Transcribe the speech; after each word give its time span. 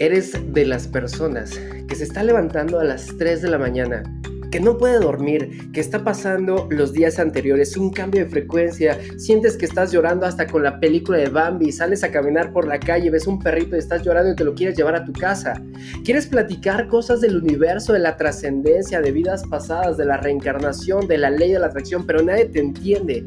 Eres 0.00 0.32
de 0.52 0.64
las 0.64 0.86
personas 0.86 1.58
que 1.88 1.96
se 1.96 2.04
está 2.04 2.22
levantando 2.22 2.78
a 2.78 2.84
las 2.84 3.08
3 3.18 3.42
de 3.42 3.50
la 3.50 3.58
mañana, 3.58 4.04
que 4.52 4.60
no 4.60 4.78
puede 4.78 5.00
dormir, 5.00 5.72
que 5.72 5.80
está 5.80 6.04
pasando 6.04 6.68
los 6.70 6.92
días 6.92 7.18
anteriores, 7.18 7.76
un 7.76 7.90
cambio 7.90 8.22
de 8.22 8.30
frecuencia, 8.30 8.96
sientes 9.16 9.56
que 9.56 9.64
estás 9.64 9.90
llorando 9.90 10.24
hasta 10.24 10.46
con 10.46 10.62
la 10.62 10.78
película 10.78 11.18
de 11.18 11.28
Bambi, 11.28 11.72
sales 11.72 12.04
a 12.04 12.12
caminar 12.12 12.52
por 12.52 12.68
la 12.68 12.78
calle, 12.78 13.10
ves 13.10 13.26
un 13.26 13.40
perrito 13.40 13.74
y 13.74 13.80
estás 13.80 14.04
llorando 14.04 14.30
y 14.30 14.36
te 14.36 14.44
lo 14.44 14.54
quieres 14.54 14.76
llevar 14.76 14.94
a 14.94 15.04
tu 15.04 15.12
casa. 15.12 15.60
Quieres 16.04 16.28
platicar 16.28 16.86
cosas 16.86 17.20
del 17.20 17.36
universo, 17.36 17.92
de 17.92 17.98
la 17.98 18.16
trascendencia, 18.16 19.00
de 19.00 19.10
vidas 19.10 19.42
pasadas, 19.50 19.96
de 19.96 20.04
la 20.04 20.18
reencarnación, 20.18 21.08
de 21.08 21.18
la 21.18 21.30
ley 21.30 21.50
de 21.50 21.58
la 21.58 21.66
atracción, 21.66 22.06
pero 22.06 22.22
nadie 22.22 22.44
te 22.44 22.60
entiende. 22.60 23.26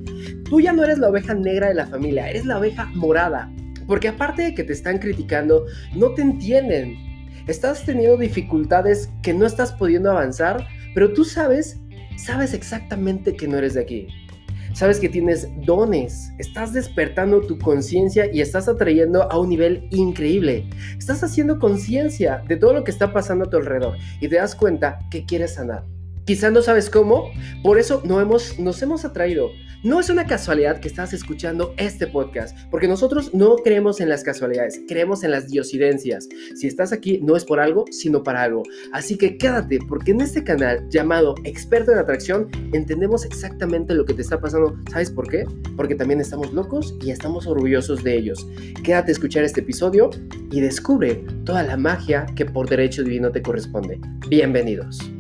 Tú 0.50 0.62
ya 0.62 0.72
no 0.72 0.86
eres 0.86 1.00
la 1.00 1.10
oveja 1.10 1.34
negra 1.34 1.68
de 1.68 1.74
la 1.74 1.88
familia, 1.88 2.30
eres 2.30 2.46
la 2.46 2.60
oveja 2.60 2.86
morada 2.96 3.52
porque 3.92 4.08
aparte 4.08 4.44
de 4.44 4.56
que 4.56 4.64
te 4.64 4.72
están 4.72 5.00
criticando, 5.00 5.66
no 5.94 6.14
te 6.14 6.22
entienden. 6.22 6.96
Estás 7.46 7.84
teniendo 7.84 8.16
dificultades 8.16 9.10
que 9.22 9.34
no 9.34 9.46
estás 9.46 9.74
pudiendo 9.74 10.10
avanzar, 10.10 10.66
pero 10.96 11.12
tú 11.12 11.26
sabes, 11.26 11.78
sabes 12.16 12.54
exactamente 12.54 13.36
que 13.36 13.50
no 13.50 13.58
eres 13.58 13.74
de 13.74 13.82
aquí. 13.82 14.08
Sabes 14.72 14.98
que 14.98 15.10
tienes 15.10 15.50
dones, 15.66 16.32
estás 16.40 16.72
despertando 16.72 17.42
tu 17.42 17.60
conciencia 17.60 18.34
y 18.34 18.40
estás 18.40 18.70
atrayendo 18.70 19.30
a 19.30 19.38
un 19.38 19.50
nivel 19.50 19.90
increíble. 19.92 20.70
Estás 20.98 21.22
haciendo 21.26 21.60
conciencia 21.60 22.42
de 22.48 22.56
todo 22.56 22.72
lo 22.72 22.86
que 22.86 22.92
está 22.92 23.12
pasando 23.12 23.44
a 23.44 23.50
tu 23.50 23.58
alrededor 23.58 23.98
y 24.22 24.30
te 24.30 24.38
das 24.38 24.56
cuenta 24.56 25.00
que 25.12 25.26
quieres 25.26 25.56
sanar. 25.56 25.84
Quizá 26.32 26.50
no 26.50 26.62
sabes 26.62 26.90
cómo, 26.90 27.30
por 27.62 27.78
eso 27.78 28.02
no 28.06 28.22
hemos, 28.22 28.58
nos 28.58 28.82
hemos 28.82 29.04
atraído. 29.04 29.52
No 29.84 30.00
es 30.00 30.10
una 30.10 30.26
casualidad 30.26 30.80
que 30.80 30.88
estás 30.88 31.12
escuchando 31.12 31.74
este 31.76 32.08
podcast, 32.08 32.58
porque 32.70 32.88
nosotros 32.88 33.34
no 33.34 33.58
creemos 33.58 34.00
en 34.00 34.08
las 34.08 34.24
casualidades, 34.24 34.80
creemos 34.88 35.26
en 35.26 35.32
las 35.32 35.50
diosidencias. 35.50 36.30
Si 36.56 36.68
estás 36.68 36.94
aquí, 36.94 37.20
no 37.22 37.36
es 37.36 37.44
por 37.44 37.60
algo, 37.60 37.84
sino 37.92 38.24
para 38.24 38.44
algo. 38.44 38.64
Así 38.94 39.18
que 39.18 39.38
quédate, 39.38 39.80
porque 39.90 40.12
en 40.12 40.22
este 40.22 40.42
canal 40.42 40.88
llamado 40.88 41.36
Experto 41.44 41.92
en 41.92 41.98
Atracción, 41.98 42.48
entendemos 42.72 43.26
exactamente 43.26 43.94
lo 43.94 44.06
que 44.06 44.14
te 44.14 44.22
está 44.22 44.40
pasando. 44.40 44.78
¿Sabes 44.90 45.12
por 45.12 45.28
qué? 45.28 45.44
Porque 45.76 45.96
también 45.96 46.22
estamos 46.22 46.54
locos 46.54 46.96
y 47.02 47.12
estamos 47.12 47.46
orgullosos 47.46 48.06
de 48.06 48.16
ellos. 48.16 48.48
Quédate 48.86 49.12
a 49.12 49.16
escuchar 49.16 49.44
este 49.44 49.60
episodio 49.60 50.12
y 50.50 50.62
descubre 50.62 51.26
toda 51.44 51.64
la 51.64 51.76
magia 51.76 52.26
que 52.38 52.46
por 52.46 52.70
derecho 52.70 53.04
divino 53.04 53.34
te 53.34 53.42
corresponde. 53.42 54.00
Bienvenidos. 54.30 55.12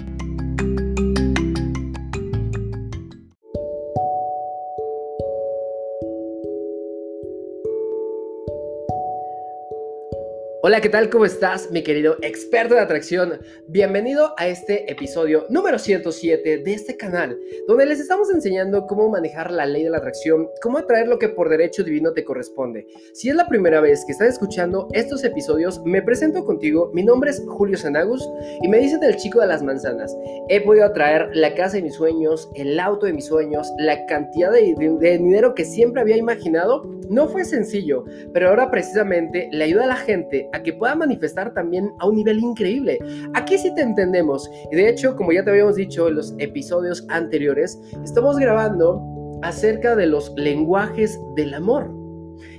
Hola, 10.63 10.79
¿qué 10.79 10.89
tal? 10.89 11.09
¿Cómo 11.09 11.25
estás, 11.25 11.71
mi 11.71 11.81
querido 11.81 12.17
experto 12.21 12.75
de 12.75 12.81
atracción? 12.81 13.39
Bienvenido 13.67 14.35
a 14.37 14.47
este 14.47 14.91
episodio 14.91 15.47
número 15.49 15.79
107 15.79 16.59
de 16.59 16.73
este 16.75 16.97
canal, 16.97 17.35
donde 17.67 17.87
les 17.87 17.99
estamos 17.99 18.29
enseñando 18.29 18.85
cómo 18.85 19.09
manejar 19.09 19.49
la 19.49 19.65
ley 19.65 19.81
de 19.81 19.89
la 19.89 19.97
atracción, 19.97 20.47
cómo 20.61 20.77
atraer 20.77 21.07
lo 21.07 21.17
que 21.17 21.29
por 21.29 21.49
derecho 21.49 21.83
divino 21.83 22.13
te 22.13 22.23
corresponde. 22.23 22.85
Si 23.13 23.27
es 23.27 23.35
la 23.35 23.47
primera 23.47 23.81
vez 23.81 24.05
que 24.05 24.11
estás 24.11 24.33
escuchando 24.33 24.87
estos 24.91 25.23
episodios, 25.23 25.81
me 25.83 26.03
presento 26.03 26.45
contigo. 26.45 26.91
Mi 26.93 27.01
nombre 27.01 27.31
es 27.31 27.43
Julio 27.47 27.75
Sanagus 27.75 28.23
y 28.61 28.67
me 28.67 28.77
dicen 28.77 29.03
el 29.03 29.15
chico 29.15 29.41
de 29.41 29.47
las 29.47 29.63
manzanas. 29.63 30.15
He 30.47 30.61
podido 30.61 30.85
atraer 30.85 31.31
la 31.33 31.55
casa 31.55 31.77
de 31.77 31.83
mis 31.83 31.95
sueños, 31.95 32.47
el 32.53 32.79
auto 32.79 33.07
de 33.07 33.13
mis 33.13 33.25
sueños, 33.25 33.67
la 33.79 34.05
cantidad 34.05 34.51
de, 34.51 34.75
de 34.77 35.17
dinero 35.17 35.55
que 35.55 35.65
siempre 35.65 36.01
había 36.01 36.17
imaginado. 36.17 36.83
No 37.09 37.27
fue 37.27 37.45
sencillo, 37.45 38.05
pero 38.31 38.49
ahora 38.49 38.69
precisamente 38.69 39.49
le 39.51 39.63
ayuda 39.63 39.85
a 39.85 39.87
la 39.87 39.95
gente 39.95 40.49
a 40.53 40.61
que 40.61 40.73
pueda 40.73 40.95
manifestar 40.95 41.53
también 41.53 41.91
a 41.99 42.07
un 42.07 42.15
nivel 42.15 42.39
increíble. 42.39 42.99
Aquí 43.33 43.57
sí 43.57 43.73
te 43.75 43.81
entendemos. 43.81 44.49
Y 44.71 44.75
de 44.75 44.89
hecho, 44.89 45.15
como 45.15 45.31
ya 45.31 45.43
te 45.43 45.51
habíamos 45.51 45.75
dicho 45.75 46.07
en 46.07 46.15
los 46.15 46.33
episodios 46.39 47.05
anteriores, 47.09 47.79
estamos 48.03 48.37
grabando 48.37 49.01
acerca 49.41 49.95
de 49.95 50.07
los 50.07 50.33
lenguajes 50.35 51.19
del 51.35 51.53
amor. 51.53 51.91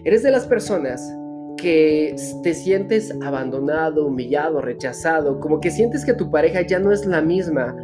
Eres 0.04 0.22
de 0.22 0.30
las 0.30 0.46
personas 0.46 1.02
que 1.56 2.16
te 2.42 2.54
sientes 2.54 3.14
abandonado, 3.22 4.06
humillado, 4.06 4.60
rechazado, 4.60 5.38
como 5.38 5.60
que 5.60 5.70
sientes 5.70 6.04
que 6.04 6.14
tu 6.14 6.30
pareja 6.30 6.62
ya 6.62 6.78
no 6.78 6.92
es 6.92 7.06
la 7.06 7.22
misma 7.22 7.76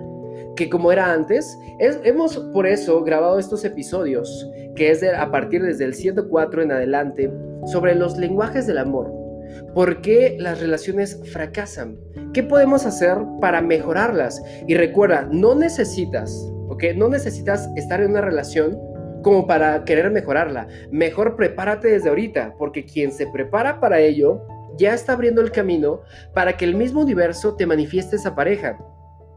que 0.58 0.68
como 0.68 0.90
era 0.90 1.12
antes. 1.12 1.58
hemos 1.78 2.36
por 2.52 2.66
eso 2.66 3.04
grabado 3.04 3.38
estos 3.38 3.64
episodios, 3.64 4.50
que 4.74 4.90
es 4.90 5.04
a 5.04 5.30
partir 5.30 5.62
desde 5.62 5.84
el 5.84 5.94
104 5.94 6.62
en 6.62 6.72
adelante, 6.72 7.32
sobre 7.66 7.94
los 7.94 8.18
lenguajes 8.18 8.66
del 8.66 8.78
amor. 8.78 9.27
¿Por 9.74 10.00
qué 10.00 10.36
las 10.38 10.60
relaciones 10.60 11.20
fracasan? 11.32 11.98
¿Qué 12.32 12.42
podemos 12.42 12.86
hacer 12.86 13.16
para 13.40 13.60
mejorarlas? 13.62 14.42
Y 14.66 14.74
recuerda, 14.74 15.28
no 15.30 15.54
necesitas, 15.54 16.32
¿ok? 16.68 16.84
No 16.96 17.08
necesitas 17.08 17.68
estar 17.76 18.00
en 18.00 18.10
una 18.10 18.20
relación 18.20 18.78
como 19.22 19.46
para 19.46 19.84
querer 19.84 20.10
mejorarla. 20.10 20.68
Mejor 20.90 21.36
prepárate 21.36 21.88
desde 21.88 22.08
ahorita, 22.08 22.54
porque 22.58 22.84
quien 22.84 23.12
se 23.12 23.26
prepara 23.26 23.80
para 23.80 24.00
ello 24.00 24.42
ya 24.76 24.94
está 24.94 25.12
abriendo 25.12 25.40
el 25.40 25.50
camino 25.50 26.02
para 26.34 26.56
que 26.56 26.64
el 26.64 26.74
mismo 26.74 27.00
universo 27.00 27.56
te 27.56 27.66
manifieste 27.66 28.16
esa 28.16 28.34
pareja. 28.34 28.78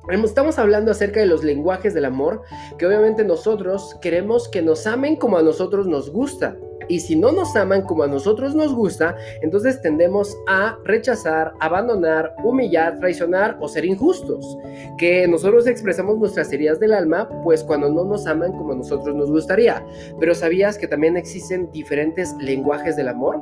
Estamos 0.09 0.57
hablando 0.57 0.91
acerca 0.91 1.19
de 1.19 1.25
los 1.25 1.43
lenguajes 1.43 1.93
del 1.93 2.05
amor, 2.05 2.41
que 2.77 2.85
obviamente 2.85 3.23
nosotros 3.23 3.97
queremos 4.01 4.49
que 4.49 4.61
nos 4.61 4.87
amen 4.87 5.15
como 5.15 5.37
a 5.37 5.43
nosotros 5.43 5.87
nos 5.87 6.11
gusta. 6.11 6.57
Y 6.91 6.99
si 6.99 7.15
no 7.15 7.31
nos 7.31 7.55
aman 7.55 7.83
como 7.83 8.03
a 8.03 8.07
nosotros 8.07 8.53
nos 8.53 8.75
gusta, 8.75 9.15
entonces 9.41 9.81
tendemos 9.81 10.37
a 10.45 10.77
rechazar, 10.83 11.53
abandonar, 11.61 12.35
humillar, 12.43 12.99
traicionar 12.99 13.57
o 13.61 13.69
ser 13.69 13.85
injustos. 13.85 14.57
Que 14.97 15.25
nosotros 15.25 15.67
expresamos 15.67 16.17
nuestras 16.17 16.51
heridas 16.51 16.81
del 16.81 16.91
alma, 16.91 17.29
pues 17.45 17.63
cuando 17.63 17.89
no 17.89 18.03
nos 18.03 18.27
aman 18.27 18.51
como 18.51 18.73
a 18.73 18.75
nosotros 18.75 19.15
nos 19.15 19.31
gustaría. 19.31 19.81
Pero 20.19 20.35
¿sabías 20.35 20.77
que 20.77 20.85
también 20.85 21.15
existen 21.15 21.71
diferentes 21.71 22.35
lenguajes 22.41 22.97
del 22.97 23.07
amor? 23.07 23.39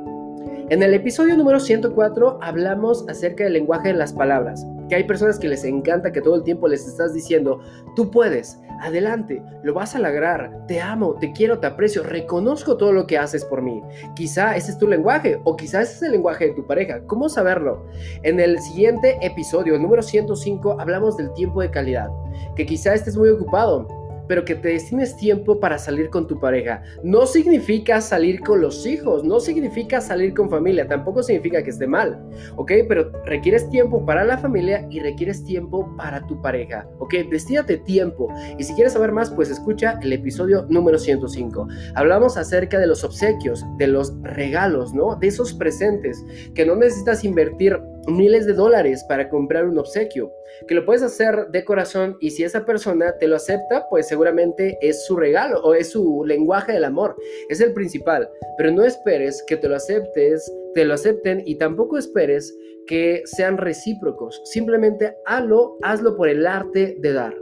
En 0.68 0.84
el 0.84 0.94
episodio 0.94 1.36
número 1.36 1.58
104 1.58 2.38
hablamos 2.40 3.04
acerca 3.08 3.42
del 3.42 3.54
lenguaje 3.54 3.88
de 3.88 3.94
las 3.94 4.12
palabras, 4.12 4.64
que 4.90 4.96
hay 4.96 5.04
personas 5.04 5.38
que 5.38 5.48
les 5.48 5.64
encanta 5.64 6.12
que 6.12 6.20
todo 6.20 6.34
el 6.34 6.42
tiempo 6.42 6.66
les 6.66 6.86
estás 6.86 7.14
diciendo, 7.14 7.60
tú 7.94 8.10
puedes, 8.10 8.58
adelante, 8.80 9.40
lo 9.62 9.72
vas 9.72 9.94
a 9.94 10.00
lograr, 10.00 10.66
te 10.66 10.80
amo, 10.80 11.14
te 11.14 11.32
quiero, 11.32 11.60
te 11.60 11.68
aprecio, 11.68 12.02
reconozco 12.02 12.76
todo 12.76 12.92
lo 12.92 13.06
que 13.06 13.16
haces 13.16 13.44
por 13.44 13.62
mí. 13.62 13.80
Quizá 14.16 14.56
ese 14.56 14.72
es 14.72 14.78
tu 14.78 14.88
lenguaje 14.88 15.40
o 15.44 15.56
quizá 15.56 15.82
ese 15.82 15.94
es 15.94 16.02
el 16.02 16.12
lenguaje 16.12 16.48
de 16.48 16.54
tu 16.54 16.66
pareja. 16.66 17.02
¿Cómo 17.06 17.28
saberlo? 17.28 17.86
En 18.24 18.40
el 18.40 18.58
siguiente 18.60 19.16
episodio, 19.22 19.76
el 19.76 19.82
número 19.82 20.02
105, 20.02 20.80
hablamos 20.80 21.16
del 21.16 21.32
tiempo 21.34 21.62
de 21.62 21.70
calidad, 21.70 22.10
que 22.56 22.66
quizá 22.66 22.92
estés 22.92 23.16
muy 23.16 23.28
ocupado 23.28 23.99
pero 24.30 24.44
que 24.44 24.54
te 24.54 24.68
destines 24.68 25.16
tiempo 25.16 25.58
para 25.58 25.76
salir 25.76 26.08
con 26.08 26.28
tu 26.28 26.38
pareja. 26.38 26.84
No 27.02 27.26
significa 27.26 28.00
salir 28.00 28.38
con 28.42 28.60
los 28.60 28.86
hijos, 28.86 29.24
no 29.24 29.40
significa 29.40 30.00
salir 30.00 30.34
con 30.34 30.48
familia, 30.48 30.86
tampoco 30.86 31.20
significa 31.20 31.64
que 31.64 31.70
esté 31.70 31.88
mal, 31.88 32.16
¿ok? 32.54 32.70
Pero 32.88 33.10
requieres 33.24 33.68
tiempo 33.70 34.06
para 34.06 34.22
la 34.22 34.38
familia 34.38 34.86
y 34.88 35.00
requieres 35.00 35.42
tiempo 35.42 35.96
para 35.96 36.24
tu 36.28 36.40
pareja, 36.40 36.88
¿ok? 37.00 37.12
Destínate 37.28 37.78
tiempo. 37.78 38.32
Y 38.56 38.62
si 38.62 38.72
quieres 38.74 38.92
saber 38.92 39.10
más, 39.10 39.32
pues 39.32 39.50
escucha 39.50 39.98
el 40.00 40.12
episodio 40.12 40.64
número 40.68 40.96
105. 40.96 41.66
Hablamos 41.96 42.36
acerca 42.36 42.78
de 42.78 42.86
los 42.86 43.02
obsequios, 43.02 43.64
de 43.78 43.88
los 43.88 44.14
regalos, 44.22 44.94
¿no? 44.94 45.16
De 45.16 45.26
esos 45.26 45.54
presentes 45.54 46.24
que 46.54 46.64
no 46.64 46.76
necesitas 46.76 47.24
invertir 47.24 47.80
miles 48.06 48.46
de 48.46 48.52
dólares 48.52 49.04
para 49.08 49.28
comprar 49.28 49.66
un 49.66 49.76
obsequio, 49.76 50.32
que 50.66 50.74
lo 50.74 50.84
puedes 50.84 51.02
hacer 51.02 51.48
de 51.48 51.64
corazón 51.64 52.16
y 52.20 52.30
si 52.30 52.44
esa 52.44 52.64
persona 52.64 53.16
te 53.18 53.26
lo 53.26 53.36
acepta, 53.36 53.86
pues 53.88 54.08
seguramente 54.08 54.78
es 54.80 55.04
su 55.06 55.16
regalo 55.16 55.60
o 55.62 55.74
es 55.74 55.90
su 55.90 56.24
lenguaje 56.24 56.72
del 56.72 56.84
amor, 56.84 57.16
es 57.48 57.60
el 57.60 57.72
principal, 57.72 58.28
pero 58.56 58.70
no 58.70 58.84
esperes 58.84 59.42
que 59.46 59.56
te 59.56 59.68
lo 59.68 59.76
aceptes, 59.76 60.52
te 60.74 60.84
lo 60.84 60.94
acepten 60.94 61.42
y 61.44 61.56
tampoco 61.56 61.98
esperes 61.98 62.56
que 62.86 63.22
sean 63.24 63.56
recíprocos, 63.56 64.40
simplemente 64.44 65.14
hazlo, 65.26 65.78
hazlo 65.82 66.16
por 66.16 66.28
el 66.28 66.46
arte 66.46 66.96
de 66.98 67.12
dar. 67.12 67.34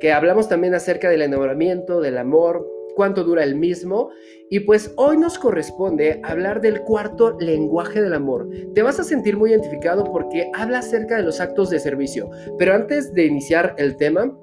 Que 0.00 0.12
hablamos 0.12 0.48
también 0.48 0.74
acerca 0.74 1.10
del 1.10 1.22
enamoramiento, 1.22 2.00
del 2.00 2.18
amor, 2.18 2.66
cuánto 2.96 3.22
dura 3.22 3.44
el 3.44 3.54
mismo. 3.54 4.10
Y 4.50 4.60
pues 4.60 4.92
hoy 4.96 5.18
nos 5.18 5.38
corresponde 5.38 6.20
hablar 6.24 6.60
del 6.60 6.82
cuarto 6.82 7.36
lenguaje 7.38 8.02
del 8.02 8.14
amor. 8.14 8.48
Te 8.74 8.82
vas 8.82 8.98
a 8.98 9.04
sentir 9.04 9.36
muy 9.36 9.50
identificado 9.50 10.04
porque 10.04 10.50
habla 10.54 10.78
acerca 10.78 11.16
de 11.16 11.22
los 11.22 11.40
actos 11.40 11.70
de 11.70 11.78
servicio. 11.78 12.30
Pero 12.58 12.74
antes 12.74 13.12
de 13.12 13.26
iniciar 13.26 13.74
el 13.78 13.96
tema, 13.96 14.36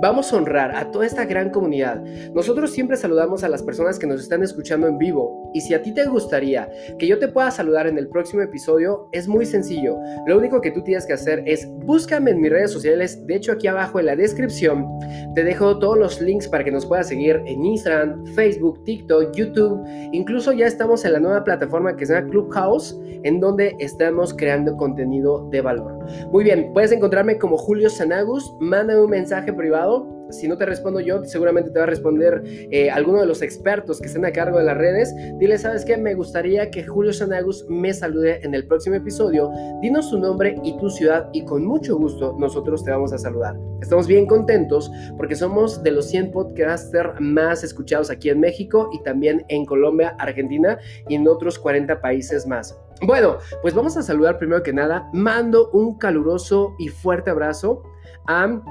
Vamos 0.00 0.32
a 0.32 0.36
honrar 0.36 0.74
a 0.74 0.90
toda 0.90 1.06
esta 1.06 1.24
gran 1.26 1.50
comunidad. 1.50 2.02
Nosotros 2.34 2.72
siempre 2.72 2.96
saludamos 2.96 3.44
a 3.44 3.48
las 3.48 3.62
personas 3.62 4.00
que 4.00 4.06
nos 4.06 4.20
están 4.20 4.42
escuchando 4.42 4.88
en 4.88 4.98
vivo. 4.98 5.41
Y 5.54 5.60
si 5.60 5.74
a 5.74 5.82
ti 5.82 5.92
te 5.92 6.06
gustaría 6.06 6.68
que 6.98 7.06
yo 7.06 7.18
te 7.18 7.28
pueda 7.28 7.50
saludar 7.50 7.86
en 7.86 7.98
el 7.98 8.08
próximo 8.08 8.42
episodio, 8.42 9.08
es 9.12 9.28
muy 9.28 9.46
sencillo. 9.46 9.96
Lo 10.26 10.38
único 10.38 10.60
que 10.60 10.70
tú 10.70 10.82
tienes 10.82 11.06
que 11.06 11.12
hacer 11.12 11.42
es 11.46 11.68
búscame 11.84 12.30
en 12.30 12.40
mis 12.40 12.50
redes 12.50 12.70
sociales. 12.70 13.26
De 13.26 13.36
hecho, 13.36 13.52
aquí 13.52 13.66
abajo 13.66 14.00
en 14.00 14.06
la 14.06 14.16
descripción 14.16 14.86
te 15.34 15.44
dejo 15.44 15.78
todos 15.78 15.98
los 15.98 16.20
links 16.20 16.48
para 16.48 16.64
que 16.64 16.70
nos 16.70 16.86
puedas 16.86 17.08
seguir 17.08 17.42
en 17.46 17.64
Instagram, 17.64 18.24
Facebook, 18.34 18.82
TikTok, 18.84 19.34
YouTube. 19.34 19.82
Incluso 20.12 20.52
ya 20.52 20.66
estamos 20.66 21.04
en 21.04 21.12
la 21.12 21.20
nueva 21.20 21.44
plataforma 21.44 21.96
que 21.96 22.06
se 22.06 22.14
llama 22.14 22.28
Clubhouse, 22.30 22.98
en 23.22 23.40
donde 23.40 23.74
estamos 23.78 24.34
creando 24.34 24.76
contenido 24.76 25.48
de 25.50 25.60
valor. 25.60 25.98
Muy 26.30 26.44
bien, 26.44 26.72
puedes 26.72 26.92
encontrarme 26.92 27.38
como 27.38 27.56
Julio 27.56 27.88
Sanagus. 27.90 28.54
Mándame 28.60 29.00
un 29.00 29.10
mensaje 29.10 29.52
privado 29.52 30.21
si 30.32 30.48
no 30.48 30.56
te 30.56 30.66
respondo 30.66 31.00
yo, 31.00 31.24
seguramente 31.24 31.70
te 31.70 31.78
va 31.78 31.84
a 31.84 31.88
responder 31.88 32.42
eh, 32.44 32.90
alguno 32.90 33.20
de 33.20 33.26
los 33.26 33.42
expertos 33.42 34.00
que 34.00 34.06
estén 34.06 34.24
a 34.24 34.32
cargo 34.32 34.58
de 34.58 34.64
las 34.64 34.76
redes. 34.76 35.14
Dile, 35.38 35.58
¿sabes 35.58 35.84
qué? 35.84 35.96
Me 35.96 36.14
gustaría 36.14 36.70
que 36.70 36.84
Julio 36.84 37.12
Sanagus 37.12 37.66
me 37.68 37.92
salude 37.94 38.40
en 38.42 38.54
el 38.54 38.66
próximo 38.66 38.96
episodio. 38.96 39.50
Dinos 39.80 40.10
su 40.10 40.18
nombre 40.18 40.56
y 40.62 40.76
tu 40.78 40.90
ciudad 40.90 41.28
y 41.32 41.44
con 41.44 41.64
mucho 41.64 41.96
gusto 41.96 42.36
nosotros 42.38 42.84
te 42.84 42.90
vamos 42.90 43.12
a 43.12 43.18
saludar. 43.18 43.56
Estamos 43.80 44.06
bien 44.06 44.26
contentos 44.26 44.90
porque 45.16 45.36
somos 45.36 45.82
de 45.82 45.90
los 45.90 46.06
100 46.06 46.30
podcasters 46.32 47.20
más 47.20 47.64
escuchados 47.64 48.10
aquí 48.10 48.30
en 48.30 48.40
México 48.40 48.90
y 48.92 49.02
también 49.02 49.44
en 49.48 49.64
Colombia, 49.66 50.16
Argentina 50.18 50.78
y 51.08 51.14
en 51.14 51.26
otros 51.28 51.58
40 51.58 52.00
países 52.00 52.46
más. 52.46 52.76
Bueno, 53.04 53.38
pues 53.62 53.74
vamos 53.74 53.96
a 53.96 54.02
saludar 54.02 54.38
primero 54.38 54.62
que 54.62 54.72
nada. 54.72 55.10
Mando 55.12 55.70
un 55.72 55.98
caluroso 55.98 56.74
y 56.78 56.88
fuerte 56.88 57.30
abrazo 57.30 57.82
a 58.26 58.62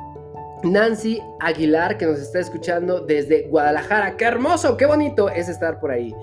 Nancy 0.63 1.22
Aguilar, 1.40 1.98
que 1.98 2.06
nos 2.06 2.19
está 2.19 2.40
escuchando 2.40 3.02
desde 3.02 3.48
Guadalajara. 3.48 4.16
¡Qué 4.18 4.25
hermoso! 4.25 4.78
¡Qué 4.78 4.86
bonito 4.86 5.30
es 5.30 5.50
estar 5.50 5.80
por 5.80 5.92
ahí! 5.92 6.13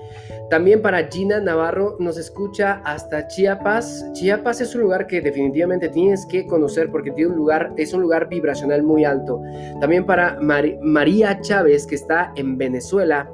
También 0.49 0.81
para 0.81 1.07
Gina 1.07 1.39
Navarro, 1.39 1.95
nos 1.99 2.17
escucha 2.17 2.81
hasta 2.83 3.27
Chiapas. 3.27 4.05
Chiapas 4.13 4.61
es 4.61 4.73
un 4.73 4.81
lugar 4.81 5.05
que 5.05 5.21
definitivamente 5.21 5.89
tienes 5.89 6.25
que 6.25 6.47
conocer 6.47 6.89
porque 6.89 7.11
tiene 7.11 7.31
un 7.31 7.37
lugar, 7.37 7.73
es 7.77 7.93
un 7.93 8.01
lugar 8.01 8.29
vibracional 8.29 8.81
muy 8.81 9.05
alto. 9.05 9.41
También 9.79 10.05
para 10.05 10.39
María 10.41 11.39
Chávez, 11.41 11.85
que 11.85 11.95
está 11.95 12.31
en 12.35 12.57
Venezuela. 12.57 13.29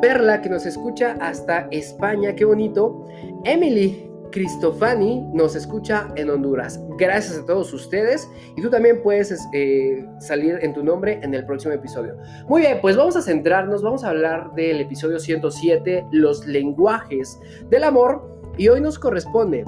Perla, 0.00 0.40
que 0.40 0.48
nos 0.48 0.64
escucha 0.64 1.16
hasta 1.20 1.68
España. 1.70 2.34
¡Qué 2.34 2.44
bonito! 2.44 3.06
Emily, 3.44 4.05
Cristofani 4.36 5.26
nos 5.32 5.56
escucha 5.56 6.08
en 6.14 6.28
Honduras. 6.28 6.78
Gracias 6.98 7.38
a 7.38 7.46
todos 7.46 7.72
ustedes 7.72 8.28
y 8.54 8.60
tú 8.60 8.68
también 8.68 9.00
puedes 9.02 9.34
eh, 9.54 10.06
salir 10.18 10.58
en 10.60 10.74
tu 10.74 10.84
nombre 10.84 11.18
en 11.22 11.32
el 11.32 11.46
próximo 11.46 11.72
episodio. 11.72 12.18
Muy 12.46 12.60
bien, 12.60 12.80
pues 12.82 12.98
vamos 12.98 13.16
a 13.16 13.22
centrarnos, 13.22 13.82
vamos 13.82 14.04
a 14.04 14.10
hablar 14.10 14.52
del 14.52 14.82
episodio 14.82 15.20
107, 15.20 16.08
los 16.12 16.46
lenguajes 16.46 17.40
del 17.70 17.84
amor 17.84 18.42
y 18.58 18.68
hoy 18.68 18.82
nos 18.82 18.98
corresponde, 18.98 19.64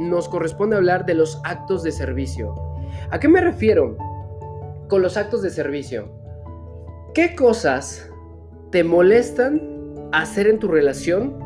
nos 0.00 0.28
corresponde 0.28 0.74
hablar 0.74 1.06
de 1.06 1.14
los 1.14 1.40
actos 1.44 1.84
de 1.84 1.92
servicio. 1.92 2.56
¿A 3.12 3.20
qué 3.20 3.28
me 3.28 3.40
refiero 3.40 3.96
con 4.88 5.00
los 5.00 5.16
actos 5.16 5.42
de 5.42 5.50
servicio? 5.50 6.10
¿Qué 7.14 7.36
cosas 7.36 8.10
te 8.72 8.82
molestan 8.82 10.10
hacer 10.10 10.48
en 10.48 10.58
tu 10.58 10.66
relación? 10.66 11.38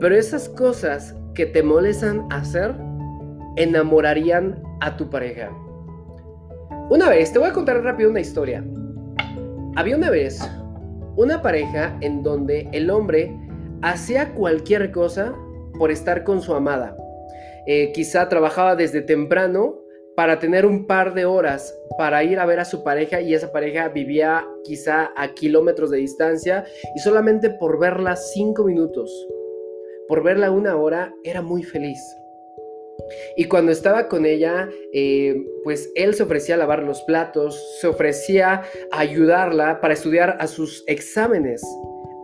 Pero 0.00 0.14
esas 0.14 0.48
cosas 0.48 1.14
que 1.34 1.46
te 1.46 1.62
molestan 1.62 2.26
hacer 2.30 2.74
enamorarían 3.56 4.62
a 4.80 4.96
tu 4.96 5.10
pareja. 5.10 5.50
Una 6.90 7.08
vez, 7.08 7.32
te 7.32 7.38
voy 7.38 7.48
a 7.48 7.52
contar 7.52 7.82
rápido 7.82 8.10
una 8.10 8.20
historia. 8.20 8.64
Había 9.76 9.96
una 9.96 10.10
vez 10.10 10.40
una 11.16 11.42
pareja 11.42 11.96
en 12.00 12.22
donde 12.22 12.68
el 12.72 12.90
hombre 12.90 13.36
hacía 13.82 14.32
cualquier 14.34 14.92
cosa 14.92 15.34
por 15.78 15.90
estar 15.90 16.24
con 16.24 16.40
su 16.40 16.54
amada. 16.54 16.96
Eh, 17.66 17.92
quizá 17.92 18.28
trabajaba 18.28 18.76
desde 18.76 19.02
temprano 19.02 19.80
para 20.16 20.38
tener 20.38 20.64
un 20.64 20.86
par 20.86 21.14
de 21.14 21.26
horas 21.26 21.76
para 21.98 22.24
ir 22.24 22.40
a 22.40 22.46
ver 22.46 22.60
a 22.60 22.64
su 22.64 22.82
pareja 22.82 23.20
y 23.20 23.34
esa 23.34 23.52
pareja 23.52 23.88
vivía 23.88 24.46
quizá 24.64 25.10
a 25.16 25.34
kilómetros 25.34 25.90
de 25.90 25.98
distancia 25.98 26.64
y 26.96 26.98
solamente 27.00 27.50
por 27.50 27.78
verla 27.78 28.16
cinco 28.16 28.64
minutos 28.64 29.10
por 30.08 30.22
verla 30.22 30.50
una 30.50 30.76
hora, 30.76 31.12
era 31.24 31.42
muy 31.42 31.62
feliz. 31.62 32.00
Y 33.36 33.44
cuando 33.44 33.72
estaba 33.72 34.08
con 34.08 34.26
ella, 34.26 34.68
eh, 34.92 35.46
pues 35.64 35.90
él 35.94 36.14
se 36.14 36.24
ofrecía 36.24 36.56
a 36.56 36.58
lavar 36.58 36.82
los 36.82 37.02
platos, 37.02 37.60
se 37.80 37.86
ofrecía 37.86 38.62
a 38.90 38.98
ayudarla 38.98 39.80
para 39.80 39.94
estudiar 39.94 40.36
a 40.40 40.46
sus 40.46 40.82
exámenes 40.86 41.62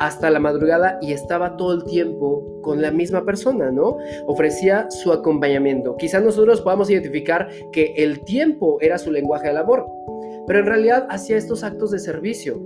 hasta 0.00 0.31
la 0.31 0.40
madrugada 0.40 0.98
y 1.00 1.12
estaba 1.12 1.56
todo 1.56 1.75
el 1.75 1.84
tiempo 1.84 2.60
con 2.62 2.82
la 2.82 2.90
misma 2.90 3.25
persona, 3.25 3.70
¿no? 3.70 3.96
Ofrecía 4.26 4.90
su 4.90 5.12
acompañamiento. 5.12 5.96
Quizá 5.96 6.20
nosotros 6.20 6.60
podamos 6.60 6.90
identificar 6.90 7.48
que 7.72 7.94
el 7.96 8.25
tiempo 8.25 8.78
era 8.81 8.98
su 8.98 9.12
lenguaje 9.12 9.48
del 9.48 9.58
amor, 9.58 9.86
pero 10.46 10.58
en 10.58 10.66
realidad 10.66 11.06
hacía 11.10 11.36
estos 11.36 11.62
actos 11.62 11.92
de 11.92 12.00
servicio. 12.00 12.60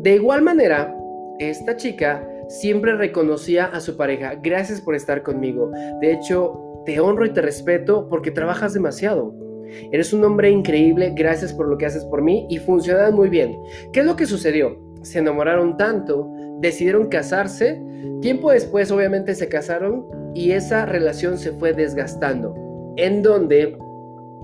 De 0.00 0.14
igual 0.14 0.42
manera, 0.42 0.96
esta 1.38 1.76
chica 1.76 2.26
siempre 2.60 2.94
reconocía 2.96 3.66
a 3.66 3.80
su 3.80 3.96
pareja, 3.96 4.36
gracias 4.36 4.80
por 4.80 4.94
estar 4.94 5.22
conmigo. 5.22 5.70
De 6.00 6.12
hecho, 6.12 6.82
te 6.86 7.00
honro 7.00 7.26
y 7.26 7.30
te 7.30 7.42
respeto 7.42 8.08
porque 8.08 8.30
trabajas 8.30 8.74
demasiado. 8.74 9.34
Eres 9.90 10.12
un 10.12 10.24
hombre 10.24 10.50
increíble, 10.50 11.12
gracias 11.16 11.52
por 11.52 11.68
lo 11.68 11.76
que 11.76 11.86
haces 11.86 12.04
por 12.04 12.22
mí 12.22 12.46
y 12.48 12.58
funcionan 12.58 13.14
muy 13.14 13.28
bien. 13.28 13.58
¿Qué 13.92 14.00
es 14.00 14.06
lo 14.06 14.14
que 14.16 14.26
sucedió? 14.26 14.78
Se 15.02 15.18
enamoraron 15.18 15.76
tanto, 15.76 16.30
decidieron 16.60 17.08
casarse, 17.08 17.82
tiempo 18.20 18.52
después 18.52 18.90
obviamente 18.90 19.34
se 19.34 19.48
casaron 19.48 20.06
y 20.34 20.52
esa 20.52 20.86
relación 20.86 21.38
se 21.38 21.52
fue 21.52 21.72
desgastando, 21.72 22.54
en 22.96 23.22
donde 23.22 23.76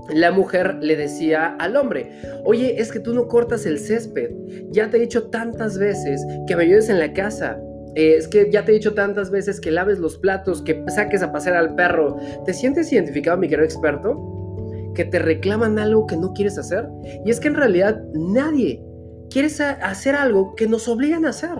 la 0.09 0.31
mujer 0.31 0.77
le 0.81 0.97
decía 0.97 1.55
al 1.59 1.77
hombre, 1.77 2.11
oye, 2.43 2.81
es 2.81 2.91
que 2.91 2.99
tú 2.99 3.13
no 3.13 3.27
cortas 3.27 3.65
el 3.65 3.79
césped, 3.79 4.31
ya 4.69 4.89
te 4.89 4.97
he 4.97 5.01
dicho 5.01 5.29
tantas 5.29 5.77
veces 5.77 6.25
que 6.47 6.55
me 6.55 6.63
ayudes 6.63 6.89
en 6.89 6.99
la 6.99 7.13
casa, 7.13 7.61
eh, 7.95 8.15
es 8.17 8.27
que 8.27 8.49
ya 8.49 8.63
te 8.63 8.71
he 8.71 8.75
dicho 8.75 8.93
tantas 8.93 9.31
veces 9.31 9.59
que 9.59 9.71
laves 9.71 9.99
los 9.99 10.17
platos, 10.17 10.61
que 10.61 10.83
saques 10.87 11.21
a 11.23 11.31
pasear 11.31 11.55
al 11.55 11.75
perro. 11.75 12.17
¿Te 12.45 12.53
sientes 12.53 12.91
identificado, 12.91 13.37
mi 13.37 13.49
querido 13.49 13.65
experto? 13.65 14.91
Que 14.95 15.05
te 15.05 15.19
reclaman 15.19 15.77
algo 15.77 16.07
que 16.07 16.17
no 16.17 16.33
quieres 16.33 16.57
hacer. 16.57 16.87
Y 17.25 17.31
es 17.31 17.39
que 17.39 17.49
en 17.49 17.55
realidad 17.55 18.01
nadie 18.13 18.83
quiere 19.29 19.47
hacer 19.81 20.15
algo 20.15 20.55
que 20.55 20.67
nos 20.67 20.87
obligan 20.87 21.25
a 21.25 21.29
hacer. 21.29 21.57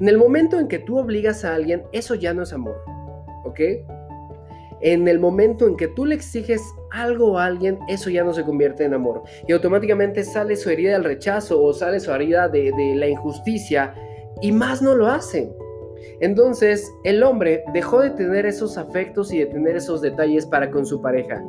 En 0.00 0.08
el 0.08 0.16
momento 0.16 0.58
en 0.58 0.68
que 0.68 0.78
tú 0.78 0.98
obligas 0.98 1.44
a 1.44 1.54
alguien, 1.54 1.82
eso 1.92 2.14
ya 2.14 2.32
no 2.32 2.42
es 2.42 2.52
amor. 2.52 2.76
¿Ok? 3.44 3.60
En 4.80 5.06
el 5.06 5.20
momento 5.20 5.68
en 5.68 5.76
que 5.76 5.86
tú 5.88 6.06
le 6.06 6.14
exiges 6.14 6.60
algo 6.90 7.38
a 7.38 7.46
alguien, 7.46 7.78
eso 7.88 8.10
ya 8.10 8.24
no 8.24 8.32
se 8.32 8.42
convierte 8.42 8.84
en 8.84 8.94
amor. 8.94 9.22
Y 9.46 9.52
automáticamente 9.52 10.24
sale 10.24 10.56
su 10.56 10.70
herida 10.70 10.92
del 10.92 11.04
rechazo 11.04 11.62
o 11.62 11.72
sale 11.72 12.00
su 12.00 12.10
herida 12.10 12.48
de, 12.48 12.72
de 12.72 12.94
la 12.96 13.06
injusticia 13.06 13.94
y 14.42 14.52
más 14.52 14.82
no 14.82 14.94
lo 14.94 15.06
hacen. 15.06 15.52
Entonces 16.20 16.92
el 17.04 17.22
hombre 17.22 17.64
dejó 17.72 18.00
de 18.00 18.10
tener 18.10 18.44
esos 18.44 18.76
afectos 18.76 19.32
y 19.32 19.38
de 19.38 19.46
tener 19.46 19.76
esos 19.76 20.02
detalles 20.02 20.46
para 20.46 20.70
con 20.70 20.84
su 20.84 21.00
pareja. 21.00 21.42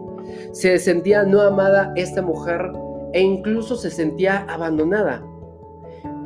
Se 0.51 0.79
sentía 0.79 1.23
no 1.23 1.41
amada 1.41 1.91
esta 1.95 2.21
mujer 2.21 2.71
e 3.11 3.21
incluso 3.21 3.75
se 3.75 3.91
sentía 3.91 4.45
abandonada. 4.49 5.23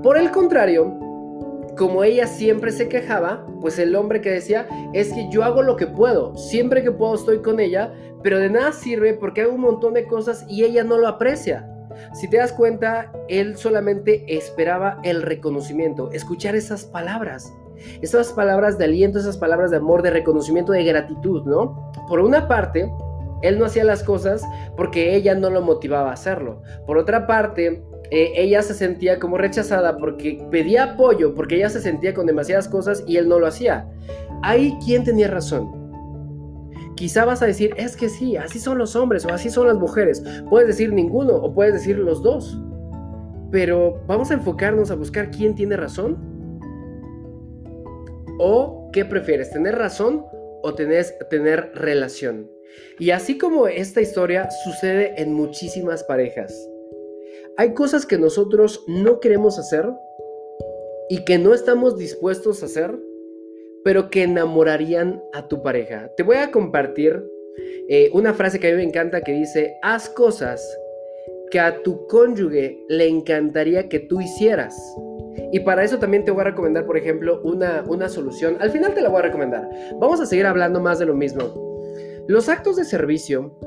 Por 0.03 0.18
el 0.18 0.32
contrario, 0.32 0.94
como 1.77 2.03
ella 2.03 2.27
siempre 2.27 2.72
se 2.72 2.89
quejaba, 2.89 3.46
pues 3.62 3.77
el 3.80 3.96
hombre 3.96 4.22
que 4.22 4.32
decía 4.32 4.68
es 4.94 5.13
que 5.13 5.30
yo 5.30 5.44
hago 5.44 5.62
lo 5.62 5.75
que 5.75 5.88
puedo, 5.88 6.36
siempre 6.36 6.84
que 6.84 6.91
puedo 6.91 7.15
estoy 7.15 7.41
con 7.41 7.60
ella, 7.60 7.94
pero 8.24 8.39
de 8.39 8.50
nada 8.50 8.72
sirve 8.72 9.13
porque 9.13 9.41
hago 9.41 9.53
un 9.53 9.62
montón 9.62 9.94
de 9.94 10.08
cosas 10.08 10.46
y 10.50 10.63
ella 10.63 10.84
no 10.84 10.98
lo 10.98 11.08
aprecia. 11.08 11.70
Si 12.13 12.30
te 12.30 12.38
das 12.38 12.54
cuenta, 12.54 13.12
él 13.27 13.58
solamente 13.58 14.24
esperaba 14.27 15.00
el 15.04 15.22
reconocimiento, 15.22 16.12
escuchar 16.12 16.56
esas 16.56 16.86
palabras, 16.86 17.54
esas 18.01 18.34
palabras 18.34 18.77
de 18.77 18.86
aliento, 18.86 19.20
esas 19.20 19.38
palabras 19.38 19.72
de 19.72 19.77
amor, 19.77 20.01
de 20.01 20.12
reconocimiento, 20.12 20.72
de 20.72 20.84
gratitud, 20.84 21.44
¿no? 21.46 21.92
Por 22.08 22.20
una 22.20 22.48
parte, 22.48 22.92
él 23.42 23.60
no 23.60 23.66
hacía 23.66 23.84
las 23.84 24.04
cosas 24.04 24.44
porque 24.75 25.16
ella 25.16 25.36
no 25.36 25.50
lo 25.50 25.62
motivaba 25.62 26.10
a 26.10 26.13
hacerlo. 26.13 26.62
Por 26.86 26.98
otra 26.98 27.27
parte, 27.27 27.84
eh, 28.10 28.32
ella 28.36 28.62
se 28.62 28.74
sentía 28.74 29.20
como 29.20 29.38
rechazada 29.38 29.98
porque 29.98 30.44
pedía 30.50 30.94
apoyo, 30.94 31.36
porque 31.36 31.56
ella 31.56 31.70
se 31.70 31.82
sentía 31.82 32.13
con 32.13 32.25
demasiadas 32.25 32.68
cosas 32.68 33.04
y 33.06 33.18
él 33.18 33.27
no 33.27 33.39
lo 33.39 33.48
hacía. 33.48 33.88
Ahí, 34.42 34.77
¿quién 34.86 35.04
tenía 35.04 35.27
razón? 35.27 35.87
Quizá 36.98 37.25
vas 37.25 37.44
a 37.44 37.46
decir, 37.46 37.75
es 37.77 37.96
que 37.96 38.10
sí, 38.10 38.38
así 38.38 38.60
son 38.60 38.80
los 38.80 38.96
hombres 38.96 39.24
o 39.24 39.30
así 39.30 39.51
son 39.51 39.68
las 39.68 39.77
mujeres. 39.77 40.24
Puedes 40.50 40.68
decir 40.68 40.92
ninguno 40.92 41.36
o 41.36 41.54
puedes 41.54 41.74
decir 41.74 41.96
los 42.00 42.24
dos. 42.24 42.60
Pero 43.51 44.01
vamos 44.08 44.32
a 44.32 44.34
enfocarnos 44.34 44.89
a 44.89 44.96
buscar 44.96 45.30
quién 45.30 45.54
tiene 45.54 45.77
razón. 45.77 46.18
¿O 48.39 48.89
qué 48.92 49.06
prefieres, 49.06 49.51
tener 49.51 49.75
razón 49.75 50.25
o 50.63 50.74
tener, 50.74 51.06
tener 51.30 51.72
relación? 51.75 52.50
Y 52.98 53.12
así 53.12 53.38
como 53.38 53.68
esta 53.68 54.01
historia 54.01 54.50
sucede 54.63 55.22
en 55.22 55.34
muchísimas 55.34 56.04
parejas. 56.04 56.68
Hay 57.58 57.75
cosas 57.75 58.08
que 58.08 58.18
nosotros 58.18 58.84
no 58.88 59.20
queremos 59.20 59.60
hacer 59.60 59.86
y 61.10 61.24
que 61.25 61.38
no 61.38 61.54
estamos 61.54 61.96
dispuestos 61.96 62.63
a 62.63 62.66
hacer, 62.66 63.00
pero 63.88 64.10
que 64.10 64.24
enamorarían 64.24 65.24
a 65.32 65.48
tu 65.48 65.63
pareja. 65.63 66.12
Te 66.17 66.24
voy 66.24 66.36
a 66.36 66.51
compartir 66.51 67.24
eh, 67.88 68.10
una 68.12 68.34
frase 68.34 68.60
que 68.60 68.67
a 68.67 68.72
mí 68.72 68.75
me 68.75 68.84
encanta 68.84 69.22
que 69.22 69.32
dice, 69.32 69.77
haz 69.82 70.10
cosas 70.10 70.62
que 71.51 71.62
a 71.62 71.82
tu 71.84 72.06
cónyuge 72.08 72.77
le 72.89 73.08
encantaría 73.08 73.88
que 73.88 74.00
tú 74.00 74.20
hicieras. 74.20 74.75
Y 75.53 75.62
para 75.62 75.86
eso 75.86 76.00
también 76.00 76.25
te 76.25 76.32
voy 76.32 76.41
a 76.41 76.50
recomendar, 76.50 76.86
por 76.86 76.98
ejemplo, 76.98 77.39
una, 77.46 77.86
una 77.88 78.10
solución. 78.10 78.58
Al 78.60 78.72
final 78.72 78.94
te 78.94 79.00
la 79.00 79.08
voy 79.08 79.20
a 79.20 79.22
recomendar. 79.22 79.70
Vamos 80.01 80.20
a 80.20 80.25
seguir 80.25 80.48
hablando 80.48 80.82
más 80.82 81.00
de 81.00 81.06
lo 81.06 81.15
mismo. 81.15 81.46
Los 82.27 82.50
actos 82.50 82.75
de 82.75 82.84
servicio 82.84 83.58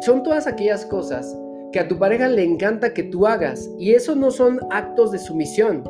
son 0.00 0.24
todas 0.24 0.48
aquellas 0.48 0.84
cosas 0.84 1.32
que 1.72 1.78
a 1.78 1.86
tu 1.86 1.96
pareja 1.96 2.26
le 2.26 2.42
encanta 2.42 2.92
que 2.92 3.04
tú 3.04 3.24
hagas. 3.24 3.70
Y 3.78 3.92
eso 3.92 4.16
no 4.16 4.32
son 4.32 4.58
actos 4.72 5.12
de 5.12 5.20
sumisión, 5.20 5.84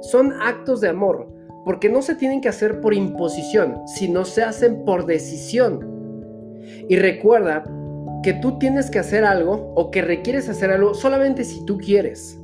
son 0.00 0.32
actos 0.40 0.80
de 0.80 0.88
amor. 0.88 1.41
Porque 1.64 1.88
no 1.88 2.02
se 2.02 2.14
tienen 2.14 2.40
que 2.40 2.48
hacer 2.48 2.80
por 2.80 2.94
imposición, 2.94 3.86
sino 3.86 4.24
se 4.24 4.42
hacen 4.42 4.84
por 4.84 5.06
decisión. 5.06 5.80
Y 6.88 6.96
recuerda 6.96 7.64
que 8.22 8.32
tú 8.34 8.58
tienes 8.58 8.90
que 8.90 8.98
hacer 8.98 9.24
algo 9.24 9.72
o 9.74 9.90
que 9.90 10.02
requieres 10.02 10.48
hacer 10.48 10.70
algo 10.70 10.94
solamente 10.94 11.44
si 11.44 11.64
tú 11.64 11.78
quieres 11.78 12.38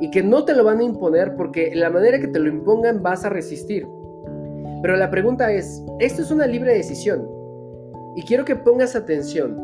y 0.00 0.10
que 0.10 0.22
no 0.22 0.44
te 0.44 0.54
lo 0.54 0.64
van 0.64 0.80
a 0.80 0.84
imponer 0.84 1.34
porque 1.36 1.74
la 1.74 1.90
manera 1.90 2.20
que 2.20 2.28
te 2.28 2.38
lo 2.38 2.48
impongan 2.48 3.02
vas 3.02 3.24
a 3.24 3.30
resistir. 3.30 3.86
Pero 4.82 4.96
la 4.96 5.10
pregunta 5.10 5.52
es, 5.52 5.82
esto 5.98 6.22
es 6.22 6.30
una 6.30 6.46
libre 6.46 6.74
decisión 6.74 7.26
y 8.16 8.22
quiero 8.22 8.44
que 8.44 8.56
pongas 8.56 8.94
atención. 8.94 9.58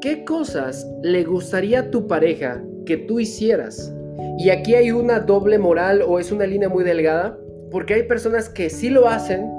¿Qué 0.00 0.24
cosas 0.24 0.86
le 1.02 1.24
gustaría 1.24 1.80
a 1.80 1.90
tu 1.90 2.06
pareja 2.06 2.62
que 2.86 2.96
tú 2.96 3.20
hicieras? 3.20 3.94
Y 4.38 4.50
aquí 4.50 4.74
hay 4.74 4.90
una 4.90 5.20
doble 5.20 5.58
moral 5.58 6.02
o 6.06 6.18
es 6.18 6.32
una 6.32 6.46
línea 6.46 6.68
muy 6.68 6.84
delgada, 6.84 7.38
porque 7.72 7.94
hay 7.94 8.02
personas 8.04 8.48
que 8.48 8.70
sí 8.70 8.90
lo 8.90 9.08
hacen, 9.08 9.50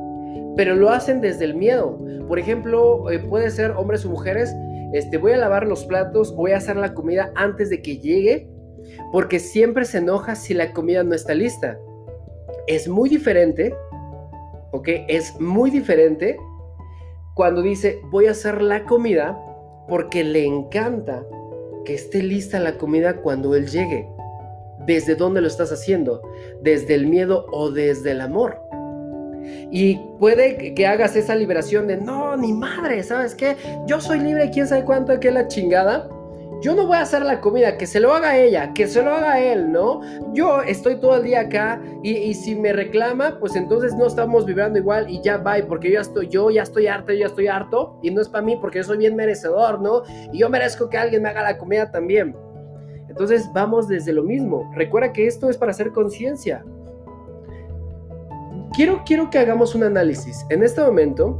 pero 0.55 0.75
lo 0.75 0.89
hacen 0.89 1.19
desde 1.19 1.45
el 1.45 1.55
miedo. 1.55 1.99
Por 2.27 2.39
ejemplo, 2.39 3.11
eh, 3.11 3.19
puede 3.19 3.49
ser 3.49 3.71
hombres 3.71 4.05
o 4.05 4.09
mujeres, 4.09 4.55
este, 4.93 5.17
voy 5.17 5.31
a 5.33 5.37
lavar 5.37 5.67
los 5.67 5.83
platos, 5.85 6.33
voy 6.35 6.51
a 6.51 6.57
hacer 6.57 6.77
la 6.77 6.93
comida 6.93 7.31
antes 7.35 7.69
de 7.69 7.81
que 7.81 7.97
llegue 7.97 8.47
porque 9.11 9.39
siempre 9.39 9.85
se 9.85 9.99
enoja 9.99 10.35
si 10.35 10.53
la 10.53 10.71
comida 10.73 11.03
no 11.03 11.15
está 11.15 11.33
lista. 11.33 11.79
Es 12.67 12.87
muy 12.87 13.09
diferente, 13.09 13.75
¿ok? 14.71 14.87
Es 15.07 15.39
muy 15.39 15.69
diferente 15.69 16.37
cuando 17.35 17.61
dice 17.61 17.99
voy 18.11 18.27
a 18.27 18.31
hacer 18.31 18.61
la 18.61 18.85
comida 18.85 19.37
porque 19.87 20.23
le 20.23 20.45
encanta 20.45 21.25
que 21.83 21.95
esté 21.95 22.23
lista 22.23 22.59
la 22.59 22.77
comida 22.77 23.17
cuando 23.17 23.55
él 23.55 23.67
llegue. 23.67 24.07
¿Desde 24.85 25.15
dónde 25.15 25.41
lo 25.41 25.47
estás 25.47 25.71
haciendo? 25.71 26.21
¿Desde 26.61 26.95
el 26.95 27.07
miedo 27.07 27.45
o 27.51 27.71
desde 27.71 28.11
el 28.11 28.21
amor? 28.21 28.59
Y 29.71 29.99
puede 30.19 30.73
que 30.73 30.87
hagas 30.87 31.15
esa 31.15 31.35
liberación 31.35 31.87
de 31.87 31.97
no, 31.97 32.37
ni 32.37 32.53
madre, 32.53 33.03
¿sabes 33.03 33.35
qué? 33.35 33.55
Yo 33.87 33.99
soy 33.99 34.19
libre, 34.19 34.49
quién 34.51 34.67
sabe 34.67 34.85
cuánto, 34.85 35.19
que 35.19 35.31
la 35.31 35.47
chingada 35.47 36.07
yo 36.63 36.75
no 36.75 36.87
voy 36.87 36.95
a 36.95 37.01
hacer 37.01 37.23
la 37.23 37.41
comida, 37.41 37.77
que 37.77 37.85
se 37.85 37.99
lo 37.99 38.13
haga 38.13 38.37
ella, 38.37 38.71
que 38.73 38.87
se 38.87 39.03
lo 39.03 39.11
haga 39.11 39.37
él, 39.41 39.69
¿no? 39.73 39.99
Yo 40.33 40.61
estoy 40.61 40.95
todo 40.95 41.17
el 41.17 41.23
día 41.23 41.41
acá 41.41 41.81
y, 42.03 42.33
si 42.35 42.55
me 42.55 42.71
reclama, 42.71 43.37
pues 43.37 43.57
entonces 43.57 43.93
no 43.95 44.07
estamos 44.07 44.45
vibrando 44.45 44.79
igual 44.79 45.09
y 45.09 45.21
ya 45.21 45.35
va, 45.35 45.57
porque 45.67 45.89
yo 45.89 45.95
ya 45.95 46.01
estoy, 46.01 46.29
yo 46.29 46.49
ya 46.51 46.63
estoy 46.63 46.87
harto, 46.87 47.11
yo 47.11 47.19
ya 47.19 47.25
estoy 47.25 47.47
harto 47.47 47.99
y 48.01 48.11
no 48.11 48.21
es 48.21 48.29
para 48.29 48.45
mí 48.45 48.55
porque 48.55 48.77
yo 48.77 48.85
soy 48.85 48.97
bien 48.97 49.13
merecedor, 49.17 49.81
¿no? 49.81 50.03
Y 50.31 50.39
yo 50.39 50.49
merezco 50.49 50.89
que 50.89 50.97
alguien 50.97 51.21
me 51.23 51.29
haga 51.29 51.43
la 51.43 51.57
comida 51.57 51.91
también. 51.91 52.33
Entonces 53.13 53.47
vamos 53.53 53.87
desde 53.87 54.11
lo 54.11 54.23
mismo. 54.23 54.71
Recuerda 54.73 55.13
que 55.13 55.27
esto 55.27 55.47
es 55.47 55.55
para 55.55 55.69
hacer 55.69 55.91
conciencia. 55.91 56.65
Quiero, 58.73 59.03
quiero 59.05 59.29
que 59.29 59.37
hagamos 59.37 59.75
un 59.75 59.83
análisis. 59.83 60.43
En 60.49 60.63
este 60.63 60.81
momento, 60.81 61.37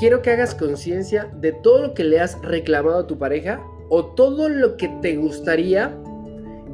quiero 0.00 0.20
que 0.20 0.32
hagas 0.32 0.52
conciencia 0.52 1.30
de 1.40 1.52
todo 1.52 1.86
lo 1.86 1.94
que 1.94 2.02
le 2.02 2.18
has 2.18 2.42
reclamado 2.42 2.98
a 2.98 3.06
tu 3.06 3.18
pareja 3.18 3.60
o 3.88 4.04
todo 4.04 4.48
lo 4.48 4.76
que 4.76 4.88
te 5.00 5.16
gustaría 5.16 5.96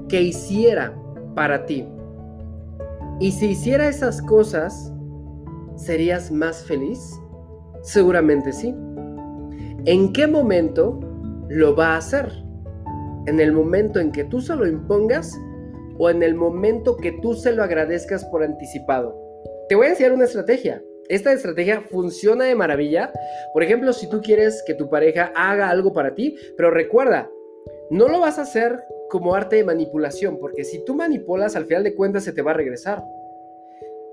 que 0.08 0.22
hiciera 0.22 0.94
para 1.34 1.66
ti. 1.66 1.86
Y 3.20 3.32
si 3.32 3.50
hiciera 3.50 3.86
esas 3.86 4.22
cosas, 4.22 4.94
¿serías 5.76 6.30
más 6.30 6.64
feliz? 6.64 7.20
Seguramente 7.82 8.50
sí. 8.50 8.74
¿En 9.84 10.10
qué 10.14 10.26
momento 10.26 11.00
lo 11.50 11.76
va 11.76 11.88
a 11.88 11.96
hacer? 11.98 12.43
¿En 13.26 13.40
el 13.40 13.52
momento 13.52 14.00
en 14.00 14.12
que 14.12 14.24
tú 14.24 14.40
se 14.40 14.54
lo 14.54 14.66
impongas 14.66 15.32
o 15.98 16.10
en 16.10 16.22
el 16.22 16.34
momento 16.34 16.96
que 16.96 17.12
tú 17.22 17.32
se 17.34 17.52
lo 17.52 17.62
agradezcas 17.62 18.24
por 18.26 18.42
anticipado? 18.42 19.18
Te 19.68 19.74
voy 19.74 19.86
a 19.86 19.90
enseñar 19.90 20.12
una 20.12 20.24
estrategia. 20.24 20.82
Esta 21.08 21.32
estrategia 21.32 21.80
funciona 21.80 22.44
de 22.44 22.54
maravilla. 22.54 23.12
Por 23.54 23.62
ejemplo, 23.62 23.94
si 23.94 24.10
tú 24.10 24.20
quieres 24.20 24.62
que 24.66 24.74
tu 24.74 24.90
pareja 24.90 25.32
haga 25.34 25.70
algo 25.70 25.92
para 25.94 26.14
ti, 26.14 26.36
pero 26.56 26.70
recuerda, 26.70 27.30
no 27.90 28.08
lo 28.08 28.20
vas 28.20 28.38
a 28.38 28.42
hacer 28.42 28.84
como 29.08 29.34
arte 29.34 29.56
de 29.56 29.64
manipulación, 29.64 30.38
porque 30.38 30.64
si 30.64 30.84
tú 30.84 30.94
manipulas, 30.94 31.56
al 31.56 31.64
final 31.64 31.84
de 31.84 31.94
cuentas 31.94 32.24
se 32.24 32.32
te 32.32 32.42
va 32.42 32.50
a 32.50 32.54
regresar. 32.54 33.02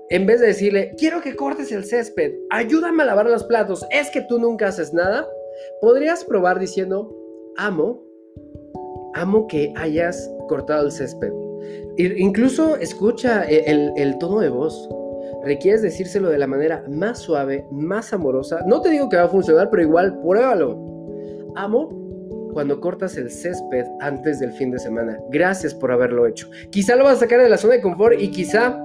En 0.08 0.26
vez 0.26 0.40
de 0.40 0.48
decirle, 0.48 0.94
quiero 0.96 1.20
que 1.20 1.36
cortes 1.36 1.72
el 1.72 1.84
césped, 1.84 2.32
ayúdame 2.50 3.02
a 3.02 3.06
lavar 3.06 3.26
los 3.26 3.44
platos, 3.44 3.86
es 3.90 4.10
que 4.10 4.22
tú 4.22 4.38
nunca 4.38 4.68
haces 4.68 4.92
nada, 4.92 5.26
podrías 5.80 6.24
probar 6.24 6.58
diciendo, 6.58 7.14
amo, 7.56 8.04
amo 9.14 9.46
que 9.46 9.72
hayas 9.76 10.30
cortado 10.48 10.86
el 10.86 10.92
césped. 10.92 11.32
Incluso 11.96 12.76
escucha 12.76 13.44
el, 13.44 13.92
el 13.96 14.18
tono 14.18 14.40
de 14.40 14.48
voz 14.48 14.88
requieres 15.44 15.82
decírselo 15.82 16.28
de 16.30 16.38
la 16.38 16.46
manera 16.46 16.84
más 16.88 17.18
suave, 17.18 17.66
más 17.70 18.12
amorosa. 18.12 18.60
No 18.66 18.80
te 18.80 18.90
digo 18.90 19.08
que 19.08 19.16
va 19.16 19.24
a 19.24 19.28
funcionar, 19.28 19.70
pero 19.70 19.82
igual 19.82 20.18
pruébalo. 20.20 20.78
Amo 21.56 21.90
cuando 22.52 22.80
cortas 22.80 23.16
el 23.16 23.30
césped 23.30 23.86
antes 24.00 24.38
del 24.38 24.52
fin 24.52 24.70
de 24.70 24.78
semana. 24.78 25.18
Gracias 25.30 25.74
por 25.74 25.90
haberlo 25.90 26.26
hecho. 26.26 26.48
Quizá 26.70 26.96
lo 26.96 27.04
vas 27.04 27.16
a 27.16 27.20
sacar 27.20 27.40
de 27.40 27.48
la 27.48 27.56
zona 27.56 27.74
de 27.74 27.80
confort 27.80 28.20
y 28.20 28.30
quizá 28.30 28.78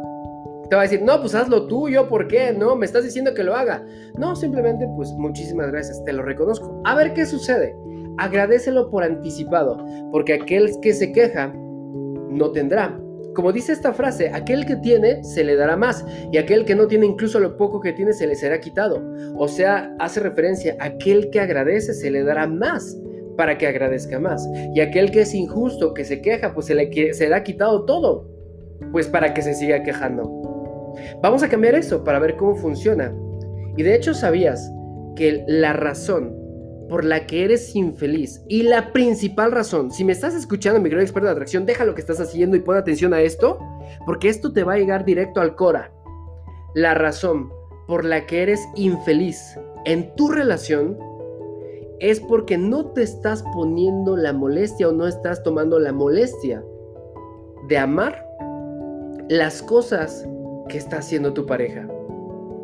te 0.70 0.76
va 0.76 0.82
a 0.82 0.86
decir, 0.86 1.02
no, 1.02 1.20
pues 1.22 1.36
hazlo 1.36 1.68
tú, 1.68 1.88
yo, 1.88 2.10
¿por 2.10 2.28
qué? 2.28 2.54
No, 2.54 2.76
me 2.76 2.86
estás 2.86 3.04
diciendo 3.04 3.34
que 3.34 3.44
lo 3.44 3.56
haga. 3.56 3.86
No, 4.18 4.36
simplemente, 4.36 4.88
pues 4.96 5.12
muchísimas 5.14 5.72
gracias, 5.72 6.04
te 6.04 6.14
lo 6.14 6.24
reconozco. 6.24 6.82
A 6.86 6.96
ver 6.96 7.14
qué 7.14 7.26
sucede. 7.26 7.76
Agradecelo 8.18 8.90
por 8.90 9.04
anticipado, 9.04 9.86
porque 10.12 10.34
aquel 10.34 10.72
que 10.82 10.94
se 10.94 11.12
queja 11.12 11.54
no 12.30 12.52
tendrá. 12.52 13.00
Como 13.36 13.52
dice 13.52 13.72
esta 13.72 13.94
frase, 13.94 14.32
aquel 14.34 14.66
que 14.66 14.78
tiene 14.78 15.24
se 15.24 15.44
le 15.44 15.56
dará 15.56 15.78
más 15.78 16.04
y 16.32 16.38
aquel 16.38 16.66
que 16.66 16.74
no 16.74 16.88
tiene 16.88 17.06
incluso 17.06 17.40
lo 17.40 17.56
poco 17.56 17.80
que 17.80 17.94
tiene 17.94 18.14
se 18.14 18.26
le 18.26 18.36
será 18.36 18.60
quitado. 18.60 19.00
O 19.38 19.48
sea, 19.48 19.96
hace 20.00 20.20
referencia, 20.20 20.76
aquel 20.80 21.30
que 21.30 21.40
agradece 21.40 21.94
se 21.94 22.10
le 22.10 22.24
dará 22.24 22.48
más 22.48 22.98
para 23.38 23.58
que 23.58 23.68
agradezca 23.68 24.20
más. 24.20 24.50
Y 24.74 24.82
aquel 24.82 25.12
que 25.12 25.22
es 25.22 25.36
injusto, 25.36 25.94
que 25.94 26.04
se 26.04 26.22
queja, 26.22 26.54
pues 26.54 26.66
se 26.66 26.74
le 26.76 27.14
será 27.14 27.44
quitado 27.44 27.86
todo, 27.86 28.28
pues 28.92 29.08
para 29.08 29.34
que 29.36 29.44
se 29.44 29.54
siga 29.54 29.84
quejando. 29.84 30.96
Vamos 31.22 31.44
a 31.44 31.50
cambiar 31.50 31.76
eso 31.76 32.04
para 32.04 32.20
ver 32.20 32.36
cómo 32.36 32.56
funciona. 32.56 33.16
Y 33.78 33.84
de 33.84 33.96
hecho 33.96 34.14
sabías 34.16 34.72
que 35.16 35.44
la 35.48 35.74
razón 35.74 36.36
por 36.90 37.04
la 37.04 37.26
que 37.28 37.44
eres 37.44 37.76
infeliz. 37.76 38.42
Y 38.48 38.64
la 38.64 38.94
principal 38.94 39.52
razón, 39.52 39.92
si 39.92 40.04
me 40.04 40.14
estás 40.14 40.34
escuchando, 40.34 40.80
mi 40.80 40.90
gran 40.90 41.02
experto 41.02 41.28
de 41.28 41.34
atracción, 41.34 41.66
deja 41.66 41.86
lo 41.86 41.96
que 41.96 42.02
estás 42.02 42.20
haciendo 42.20 42.56
y 42.56 42.62
pon 42.62 42.78
atención 42.78 43.14
a 43.14 43.22
esto, 43.22 43.60
porque 44.06 44.30
esto 44.30 44.54
te 44.54 44.64
va 44.64 44.74
a 44.74 44.78
llegar 44.78 45.06
directo 45.06 45.42
al 45.42 45.56
cora. 45.56 45.92
La 46.76 46.94
razón 46.94 47.52
por 47.88 48.06
la 48.06 48.26
que 48.26 48.44
eres 48.44 48.62
infeliz 48.76 49.58
en 49.86 50.14
tu 50.16 50.30
relación 50.30 50.98
es 52.00 52.20
porque 52.20 52.58
no 52.58 52.92
te 52.92 53.02
estás 53.04 53.44
poniendo 53.54 54.16
la 54.16 54.34
molestia 54.34 54.90
o 54.90 54.92
no 54.92 55.08
estás 55.08 55.42
tomando 55.44 55.80
la 55.80 55.92
molestia 55.92 56.64
de 57.68 57.78
amar 57.78 58.26
las 59.30 59.62
cosas 59.62 60.28
que 60.70 60.78
está 60.78 60.98
haciendo 60.98 61.34
tu 61.34 61.46
pareja. 61.46 61.88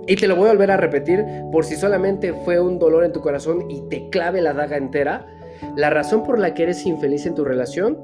Y 0.07 0.15
te 0.17 0.27
lo 0.27 0.35
voy 0.35 0.49
a 0.49 0.51
volver 0.51 0.71
a 0.71 0.77
repetir 0.77 1.25
por 1.51 1.63
si 1.65 1.75
solamente 1.75 2.33
fue 2.43 2.59
un 2.59 2.77
dolor 2.77 3.05
en 3.05 3.13
tu 3.13 3.21
corazón 3.21 3.69
y 3.69 3.81
te 3.89 4.09
clave 4.09 4.41
la 4.41 4.53
daga 4.53 4.77
entera. 4.77 5.25
La 5.77 5.89
razón 5.89 6.23
por 6.23 6.39
la 6.39 6.53
que 6.53 6.63
eres 6.63 6.85
infeliz 6.85 7.25
en 7.25 7.35
tu 7.35 7.45
relación 7.45 7.97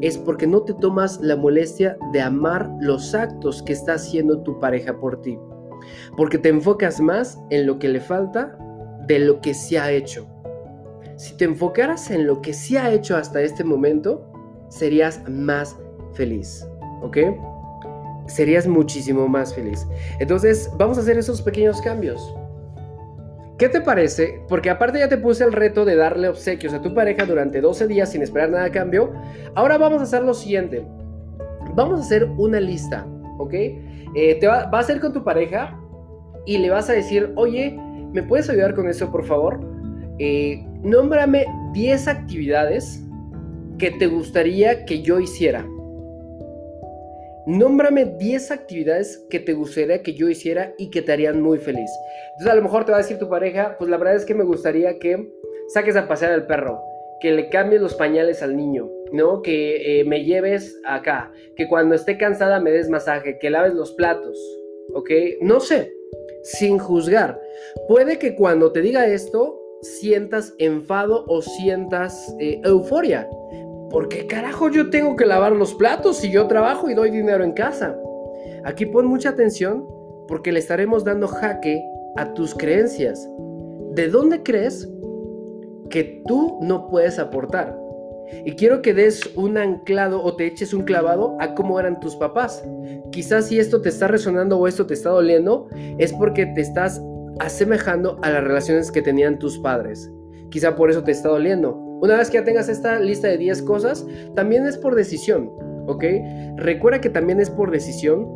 es 0.00 0.16
porque 0.16 0.46
no 0.46 0.62
te 0.62 0.74
tomas 0.74 1.20
la 1.20 1.36
molestia 1.36 1.98
de 2.12 2.20
amar 2.20 2.70
los 2.80 3.14
actos 3.14 3.62
que 3.62 3.72
está 3.72 3.94
haciendo 3.94 4.42
tu 4.42 4.60
pareja 4.60 4.98
por 4.98 5.20
ti. 5.22 5.38
Porque 6.16 6.38
te 6.38 6.50
enfocas 6.50 7.00
más 7.00 7.38
en 7.50 7.66
lo 7.66 7.78
que 7.78 7.88
le 7.88 8.00
falta 8.00 8.56
de 9.06 9.18
lo 9.18 9.40
que 9.40 9.54
se 9.54 9.78
ha 9.78 9.90
hecho. 9.90 10.28
Si 11.16 11.36
te 11.36 11.44
enfocaras 11.44 12.10
en 12.10 12.26
lo 12.26 12.40
que 12.40 12.54
se 12.54 12.78
ha 12.78 12.92
hecho 12.92 13.16
hasta 13.16 13.42
este 13.42 13.64
momento, 13.64 14.30
serías 14.68 15.28
más 15.28 15.76
feliz. 16.14 16.66
¿Ok? 17.02 17.18
Serías 18.30 18.66
muchísimo 18.66 19.28
más 19.28 19.54
feliz. 19.54 19.86
Entonces, 20.18 20.70
vamos 20.78 20.98
a 20.98 21.00
hacer 21.02 21.18
esos 21.18 21.42
pequeños 21.42 21.80
cambios. 21.82 22.34
¿Qué 23.58 23.68
te 23.68 23.82
parece? 23.82 24.40
Porque 24.48 24.70
aparte 24.70 25.00
ya 25.00 25.08
te 25.08 25.18
puse 25.18 25.44
el 25.44 25.52
reto 25.52 25.84
de 25.84 25.94
darle 25.94 26.28
obsequios 26.28 26.72
a 26.72 26.80
tu 26.80 26.94
pareja 26.94 27.26
durante 27.26 27.60
12 27.60 27.88
días 27.88 28.10
sin 28.10 28.22
esperar 28.22 28.48
nada 28.48 28.64
a 28.64 28.70
cambio. 28.70 29.12
Ahora 29.54 29.76
vamos 29.76 30.00
a 30.00 30.04
hacer 30.04 30.22
lo 30.22 30.32
siguiente. 30.32 30.82
Vamos 31.74 32.00
a 32.00 32.02
hacer 32.02 32.24
una 32.38 32.58
lista, 32.58 33.06
¿ok? 33.38 33.52
Eh, 33.52 34.38
te 34.40 34.46
va, 34.46 34.62
a 34.62 34.78
hacer 34.78 34.98
con 34.98 35.12
tu 35.12 35.22
pareja 35.22 35.78
y 36.46 36.56
le 36.56 36.70
vas 36.70 36.88
a 36.88 36.94
decir, 36.94 37.32
oye, 37.36 37.78
¿me 38.12 38.22
puedes 38.22 38.48
ayudar 38.48 38.74
con 38.74 38.88
eso, 38.88 39.10
por 39.12 39.26
favor? 39.26 39.60
Eh, 40.18 40.64
nómbrame 40.82 41.44
10 41.74 42.08
actividades 42.08 43.04
que 43.76 43.90
te 43.90 44.06
gustaría 44.06 44.86
que 44.86 45.02
yo 45.02 45.20
hiciera. 45.20 45.66
Nómbrame 47.50 48.04
10 48.04 48.52
actividades 48.52 49.26
que 49.28 49.40
te 49.40 49.54
gustaría 49.54 50.04
que 50.04 50.14
yo 50.14 50.28
hiciera 50.28 50.72
y 50.78 50.88
que 50.88 51.02
te 51.02 51.10
harían 51.10 51.42
muy 51.42 51.58
feliz. 51.58 51.90
Entonces 52.28 52.52
a 52.52 52.54
lo 52.54 52.62
mejor 52.62 52.84
te 52.84 52.92
va 52.92 52.98
a 52.98 53.02
decir 53.02 53.18
tu 53.18 53.28
pareja, 53.28 53.74
pues 53.76 53.90
la 53.90 53.96
verdad 53.96 54.14
es 54.14 54.24
que 54.24 54.36
me 54.36 54.44
gustaría 54.44 55.00
que 55.00 55.28
saques 55.66 55.96
a 55.96 56.06
pasear 56.06 56.30
al 56.30 56.46
perro, 56.46 56.80
que 57.20 57.32
le 57.32 57.48
cambies 57.48 57.82
los 57.82 57.96
pañales 57.96 58.44
al 58.44 58.56
niño, 58.56 58.88
¿no? 59.12 59.42
Que 59.42 59.98
eh, 59.98 60.04
me 60.04 60.22
lleves 60.22 60.80
acá, 60.86 61.32
que 61.56 61.66
cuando 61.66 61.96
esté 61.96 62.16
cansada 62.16 62.60
me 62.60 62.70
des 62.70 62.88
masaje, 62.88 63.40
que 63.40 63.50
laves 63.50 63.74
los 63.74 63.90
platos, 63.94 64.38
¿ok? 64.94 65.10
No 65.40 65.58
sé, 65.58 65.92
sin 66.44 66.78
juzgar. 66.78 67.40
Puede 67.88 68.20
que 68.20 68.36
cuando 68.36 68.70
te 68.70 68.80
diga 68.80 69.08
esto 69.08 69.60
sientas 69.82 70.54
enfado 70.58 71.24
o 71.26 71.42
sientas 71.42 72.32
eh, 72.38 72.60
euforia. 72.62 73.28
¿Por 73.90 74.08
qué 74.08 74.26
carajo 74.26 74.70
yo 74.70 74.88
tengo 74.90 75.16
que 75.16 75.26
lavar 75.26 75.52
los 75.52 75.74
platos 75.74 76.18
si 76.18 76.30
yo 76.30 76.46
trabajo 76.46 76.88
y 76.88 76.94
doy 76.94 77.10
dinero 77.10 77.42
en 77.42 77.52
casa? 77.52 77.98
Aquí 78.64 78.86
pon 78.86 79.06
mucha 79.06 79.30
atención 79.30 79.86
porque 80.28 80.52
le 80.52 80.60
estaremos 80.60 81.02
dando 81.04 81.26
jaque 81.26 81.82
a 82.16 82.32
tus 82.34 82.54
creencias. 82.54 83.28
¿De 83.92 84.08
dónde 84.08 84.44
crees 84.44 84.88
que 85.90 86.22
tú 86.26 86.60
no 86.62 86.86
puedes 86.86 87.18
aportar? 87.18 87.76
Y 88.44 88.52
quiero 88.52 88.80
que 88.80 88.94
des 88.94 89.34
un 89.34 89.58
anclado 89.58 90.22
o 90.22 90.36
te 90.36 90.46
eches 90.46 90.72
un 90.72 90.82
clavado 90.82 91.36
a 91.40 91.56
cómo 91.56 91.80
eran 91.80 91.98
tus 91.98 92.14
papás. 92.14 92.62
Quizás 93.10 93.46
si 93.46 93.58
esto 93.58 93.82
te 93.82 93.88
está 93.88 94.06
resonando 94.06 94.56
o 94.56 94.68
esto 94.68 94.86
te 94.86 94.94
está 94.94 95.10
doliendo, 95.10 95.66
es 95.98 96.12
porque 96.12 96.46
te 96.46 96.60
estás 96.60 97.02
asemejando 97.40 98.18
a 98.22 98.30
las 98.30 98.44
relaciones 98.44 98.92
que 98.92 99.02
tenían 99.02 99.40
tus 99.40 99.58
padres. 99.58 100.08
Quizá 100.50 100.76
por 100.76 100.90
eso 100.90 101.02
te 101.02 101.10
está 101.10 101.28
doliendo. 101.28 101.89
Una 102.00 102.16
vez 102.16 102.30
que 102.30 102.38
ya 102.38 102.44
tengas 102.44 102.68
esta 102.68 102.98
lista 102.98 103.28
de 103.28 103.38
10 103.38 103.62
cosas, 103.62 104.06
también 104.34 104.66
es 104.66 104.78
por 104.78 104.94
decisión, 104.94 105.50
¿ok? 105.86 106.04
Recuerda 106.56 107.00
que 107.00 107.10
también 107.10 107.40
es 107.40 107.50
por 107.50 107.70
decisión 107.70 108.26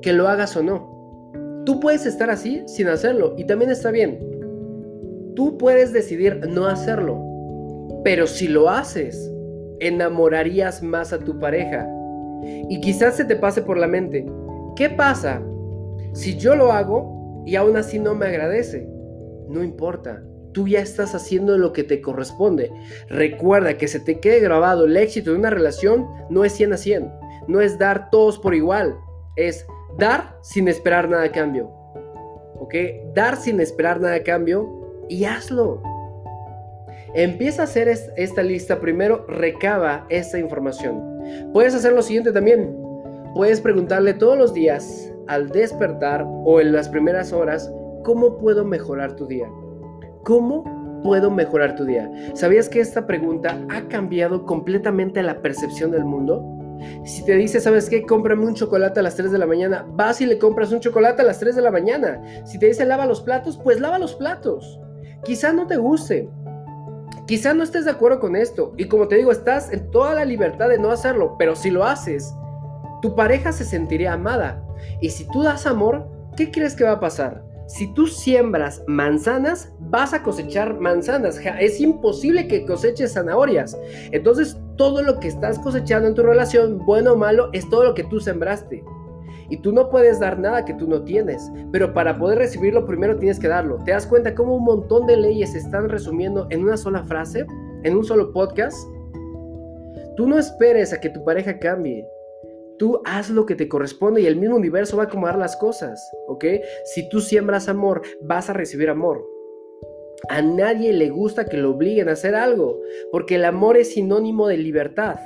que 0.00 0.12
lo 0.12 0.28
hagas 0.28 0.56
o 0.56 0.62
no. 0.62 1.62
Tú 1.64 1.78
puedes 1.78 2.06
estar 2.06 2.28
así 2.28 2.62
sin 2.66 2.88
hacerlo 2.88 3.34
y 3.36 3.44
también 3.44 3.70
está 3.70 3.92
bien. 3.92 4.18
Tú 5.36 5.56
puedes 5.58 5.92
decidir 5.92 6.40
no 6.48 6.66
hacerlo, 6.66 7.22
pero 8.02 8.26
si 8.26 8.48
lo 8.48 8.68
haces, 8.68 9.32
enamorarías 9.78 10.82
más 10.82 11.12
a 11.12 11.20
tu 11.20 11.38
pareja. 11.38 11.88
Y 12.68 12.80
quizás 12.80 13.16
se 13.16 13.24
te 13.24 13.36
pase 13.36 13.62
por 13.62 13.78
la 13.78 13.86
mente, 13.86 14.26
¿qué 14.74 14.90
pasa 14.90 15.40
si 16.12 16.36
yo 16.36 16.56
lo 16.56 16.72
hago 16.72 17.44
y 17.46 17.54
aún 17.54 17.76
así 17.76 18.00
no 18.00 18.16
me 18.16 18.26
agradece? 18.26 18.88
No 19.48 19.62
importa, 19.62 20.22
tú 20.52 20.68
ya 20.68 20.80
estás 20.80 21.14
haciendo 21.14 21.58
lo 21.58 21.72
que 21.72 21.84
te 21.84 22.00
corresponde. 22.00 22.72
Recuerda 23.08 23.78
que 23.78 23.88
se 23.88 24.00
te 24.00 24.20
quede 24.20 24.40
grabado 24.40 24.84
el 24.84 24.96
éxito 24.96 25.30
de 25.32 25.38
una 25.38 25.50
relación 25.50 26.08
no 26.30 26.44
es 26.44 26.52
100 26.52 26.72
a 26.72 26.76
100, 26.76 27.12
no 27.48 27.60
es 27.60 27.78
dar 27.78 28.10
todos 28.10 28.38
por 28.38 28.54
igual, 28.54 28.96
es 29.36 29.66
dar 29.98 30.36
sin 30.42 30.68
esperar 30.68 31.08
nada 31.08 31.24
a 31.24 31.32
cambio. 31.32 31.70
¿Ok? 32.58 32.74
Dar 33.14 33.36
sin 33.36 33.60
esperar 33.60 34.00
nada 34.00 34.16
a 34.16 34.22
cambio 34.22 34.68
y 35.08 35.24
hazlo. 35.24 35.82
Empieza 37.14 37.62
a 37.62 37.64
hacer 37.64 37.88
esta 37.88 38.42
lista 38.42 38.80
primero, 38.80 39.26
recaba 39.28 40.06
esta 40.08 40.38
información. 40.38 41.02
Puedes 41.52 41.74
hacer 41.74 41.92
lo 41.92 42.02
siguiente 42.02 42.32
también. 42.32 42.74
Puedes 43.34 43.60
preguntarle 43.60 44.14
todos 44.14 44.38
los 44.38 44.54
días 44.54 45.12
al 45.26 45.50
despertar 45.50 46.24
o 46.26 46.60
en 46.60 46.72
las 46.72 46.88
primeras 46.88 47.32
horas, 47.32 47.72
¿cómo 48.02 48.38
puedo 48.38 48.64
mejorar 48.64 49.14
tu 49.16 49.26
día? 49.26 49.48
¿Cómo 50.24 51.00
puedo 51.02 51.32
mejorar 51.32 51.74
tu 51.74 51.84
día? 51.84 52.08
¿Sabías 52.34 52.68
que 52.68 52.78
esta 52.80 53.06
pregunta 53.06 53.58
ha 53.70 53.88
cambiado 53.88 54.46
completamente 54.46 55.20
la 55.22 55.42
percepción 55.42 55.90
del 55.90 56.04
mundo? 56.04 56.44
Si 57.04 57.24
te 57.24 57.34
dice, 57.34 57.60
¿sabes 57.60 57.88
qué? 57.88 58.02
Cómprame 58.02 58.46
un 58.46 58.54
chocolate 58.54 59.00
a 59.00 59.02
las 59.02 59.16
3 59.16 59.32
de 59.32 59.38
la 59.38 59.46
mañana, 59.46 59.84
vas 59.94 60.20
y 60.20 60.26
le 60.26 60.38
compras 60.38 60.72
un 60.72 60.80
chocolate 60.80 61.22
a 61.22 61.24
las 61.24 61.40
3 61.40 61.56
de 61.56 61.62
la 61.62 61.72
mañana. 61.72 62.22
Si 62.44 62.58
te 62.58 62.66
dice, 62.66 62.84
lava 62.84 63.06
los 63.06 63.20
platos, 63.20 63.58
pues 63.62 63.80
lava 63.80 63.98
los 63.98 64.14
platos. 64.14 64.80
Quizá 65.24 65.52
no 65.52 65.66
te 65.66 65.76
guste, 65.76 66.28
quizá 67.26 67.52
no 67.52 67.64
estés 67.64 67.84
de 67.84 67.90
acuerdo 67.90 68.20
con 68.20 68.36
esto. 68.36 68.72
Y 68.76 68.86
como 68.86 69.08
te 69.08 69.16
digo, 69.16 69.32
estás 69.32 69.72
en 69.72 69.90
toda 69.90 70.14
la 70.14 70.24
libertad 70.24 70.68
de 70.68 70.78
no 70.78 70.90
hacerlo, 70.90 71.34
pero 71.36 71.56
si 71.56 71.70
lo 71.70 71.84
haces, 71.84 72.32
tu 73.00 73.16
pareja 73.16 73.50
se 73.50 73.64
sentiría 73.64 74.12
amada. 74.12 74.64
Y 75.00 75.10
si 75.10 75.26
tú 75.28 75.42
das 75.42 75.66
amor, 75.66 76.08
¿qué 76.36 76.52
crees 76.52 76.76
que 76.76 76.84
va 76.84 76.92
a 76.92 77.00
pasar? 77.00 77.42
Si 77.72 77.86
tú 77.94 78.06
siembras 78.06 78.84
manzanas, 78.86 79.72
vas 79.80 80.12
a 80.12 80.22
cosechar 80.22 80.78
manzanas. 80.78 81.40
Es 81.58 81.80
imposible 81.80 82.46
que 82.46 82.66
coseches 82.66 83.14
zanahorias. 83.14 83.78
Entonces, 84.10 84.58
todo 84.76 85.02
lo 85.02 85.18
que 85.18 85.28
estás 85.28 85.58
cosechando 85.58 86.06
en 86.06 86.14
tu 86.14 86.22
relación, 86.22 86.84
bueno 86.84 87.14
o 87.14 87.16
malo, 87.16 87.48
es 87.54 87.66
todo 87.70 87.84
lo 87.84 87.94
que 87.94 88.04
tú 88.04 88.20
sembraste. 88.20 88.84
Y 89.48 89.56
tú 89.56 89.72
no 89.72 89.88
puedes 89.88 90.20
dar 90.20 90.38
nada 90.38 90.66
que 90.66 90.74
tú 90.74 90.86
no 90.86 91.02
tienes. 91.02 91.50
Pero 91.72 91.94
para 91.94 92.18
poder 92.18 92.40
recibirlo, 92.40 92.84
primero 92.84 93.16
tienes 93.16 93.40
que 93.40 93.48
darlo. 93.48 93.78
¿Te 93.86 93.92
das 93.92 94.06
cuenta 94.06 94.34
cómo 94.34 94.56
un 94.56 94.64
montón 94.64 95.06
de 95.06 95.16
leyes 95.16 95.52
se 95.52 95.58
están 95.58 95.88
resumiendo 95.88 96.46
en 96.50 96.64
una 96.64 96.76
sola 96.76 97.02
frase? 97.04 97.46
¿En 97.84 97.96
un 97.96 98.04
solo 98.04 98.34
podcast? 98.34 98.76
Tú 100.18 100.28
no 100.28 100.38
esperes 100.38 100.92
a 100.92 101.00
que 101.00 101.08
tu 101.08 101.24
pareja 101.24 101.58
cambie. 101.58 102.06
Tú 102.82 103.00
haz 103.04 103.30
lo 103.30 103.46
que 103.46 103.54
te 103.54 103.68
corresponde 103.68 104.22
y 104.22 104.26
el 104.26 104.34
mismo 104.34 104.56
universo 104.56 104.96
va 104.96 105.04
a 105.04 105.06
acomodar 105.06 105.38
las 105.38 105.56
cosas, 105.56 106.10
¿ok? 106.26 106.44
Si 106.92 107.08
tú 107.08 107.20
siembras 107.20 107.68
amor, 107.68 108.02
vas 108.22 108.50
a 108.50 108.54
recibir 108.54 108.90
amor. 108.90 109.24
A 110.28 110.42
nadie 110.42 110.92
le 110.92 111.08
gusta 111.08 111.44
que 111.44 111.58
lo 111.58 111.70
obliguen 111.70 112.08
a 112.08 112.14
hacer 112.14 112.34
algo, 112.34 112.80
porque 113.12 113.36
el 113.36 113.44
amor 113.44 113.76
es 113.76 113.92
sinónimo 113.92 114.48
de 114.48 114.56
libertad. 114.56 115.20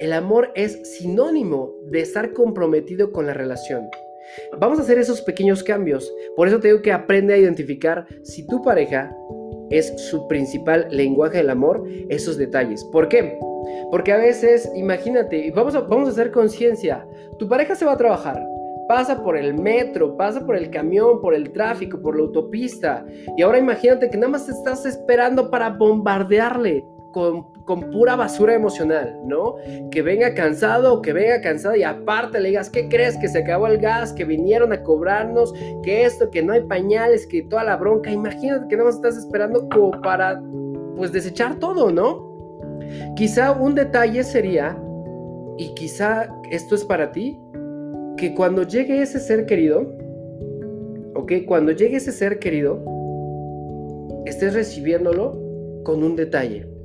El 0.00 0.12
amor 0.12 0.52
es 0.54 0.98
sinónimo 0.98 1.72
de 1.86 2.00
estar 2.02 2.34
comprometido 2.34 3.10
con 3.10 3.24
la 3.24 3.32
relación. 3.32 3.88
Vamos 4.60 4.78
a 4.78 4.82
hacer 4.82 4.98
esos 4.98 5.22
pequeños 5.22 5.62
cambios. 5.62 6.12
Por 6.36 6.46
eso 6.46 6.60
te 6.60 6.68
digo 6.68 6.82
que 6.82 6.92
aprende 6.92 7.32
a 7.32 7.38
identificar 7.38 8.06
si 8.22 8.46
tu 8.46 8.60
pareja 8.60 9.16
es 9.70 9.92
su 10.10 10.26
principal 10.28 10.86
lenguaje 10.90 11.38
del 11.38 11.50
amor, 11.50 11.84
esos 12.08 12.36
detalles. 12.36 12.84
¿Por 12.84 13.08
qué? 13.08 13.38
Porque 13.90 14.12
a 14.12 14.16
veces, 14.16 14.70
imagínate, 14.74 15.50
vamos 15.50 15.74
vamos 15.88 16.08
a 16.08 16.12
hacer 16.12 16.30
conciencia, 16.30 17.06
tu 17.38 17.48
pareja 17.48 17.74
se 17.74 17.84
va 17.84 17.92
a 17.92 17.98
trabajar, 17.98 18.46
pasa 18.88 19.22
por 19.22 19.36
el 19.36 19.54
metro, 19.54 20.16
pasa 20.16 20.44
por 20.44 20.56
el 20.56 20.70
camión, 20.70 21.20
por 21.20 21.34
el 21.34 21.52
tráfico, 21.52 22.00
por 22.00 22.16
la 22.16 22.22
autopista, 22.22 23.04
y 23.36 23.42
ahora 23.42 23.58
imagínate 23.58 24.10
que 24.10 24.16
nada 24.16 24.32
más 24.32 24.46
te 24.46 24.52
estás 24.52 24.86
esperando 24.86 25.50
para 25.50 25.70
bombardearle 25.70 26.84
con, 27.12 27.46
pura 27.92 28.16
basura 28.16 28.54
emocional, 28.54 29.20
¿no? 29.26 29.56
Que 29.90 30.02
venga 30.02 30.34
cansado 30.34 31.02
que 31.02 31.12
venga 31.12 31.40
cansada 31.40 31.76
y 31.76 31.82
aparte 31.82 32.40
le 32.40 32.48
digas, 32.50 32.70
¿qué 32.70 32.88
crees? 32.88 33.16
Que 33.18 33.28
se 33.28 33.38
acabó 33.38 33.66
el 33.66 33.78
gas, 33.78 34.12
que 34.12 34.24
vinieron 34.24 34.72
a 34.72 34.82
cobrarnos, 34.82 35.52
que 35.82 36.04
esto, 36.04 36.30
que 36.30 36.42
no 36.42 36.52
hay 36.52 36.62
pañales, 36.62 37.26
que 37.26 37.42
toda 37.42 37.64
la 37.64 37.76
bronca. 37.76 38.10
Imagínate 38.10 38.68
que 38.68 38.76
nada 38.76 38.86
más 38.86 38.96
estás 38.96 39.16
esperando 39.16 39.68
como 39.68 39.90
para, 40.00 40.42
pues, 40.96 41.12
desechar 41.12 41.58
todo, 41.58 41.90
¿no? 41.90 42.26
Quizá 43.16 43.52
un 43.52 43.74
detalle 43.74 44.24
sería, 44.24 44.78
y 45.58 45.74
quizá 45.74 46.28
esto 46.50 46.74
es 46.74 46.84
para 46.84 47.12
ti, 47.12 47.38
que 48.16 48.34
cuando 48.34 48.62
llegue 48.62 49.02
ese 49.02 49.20
ser 49.20 49.46
querido, 49.46 49.92
ok, 51.14 51.32
cuando 51.46 51.72
llegue 51.72 51.96
ese 51.96 52.12
ser 52.12 52.38
querido, 52.38 52.82
estés 54.24 54.54
recibiéndolo 54.54 55.38
con 55.84 56.02
un 56.02 56.16
detalle. 56.16 56.77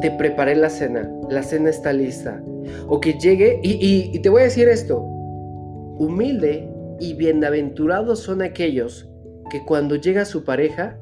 Te 0.00 0.10
preparé 0.12 0.54
la 0.56 0.70
cena, 0.70 1.10
la 1.28 1.42
cena 1.42 1.70
está 1.70 1.92
lista. 1.92 2.42
O 2.86 3.00
que 3.00 3.14
llegue, 3.14 3.60
y, 3.62 4.10
y 4.12 4.18
te 4.20 4.28
voy 4.28 4.42
a 4.42 4.44
decir 4.44 4.68
esto, 4.68 4.98
humilde 4.98 6.68
y 7.00 7.14
bienaventurados 7.14 8.20
son 8.20 8.42
aquellos 8.42 9.08
que 9.50 9.64
cuando 9.64 9.96
llega 9.96 10.24
su 10.24 10.44
pareja, 10.44 10.98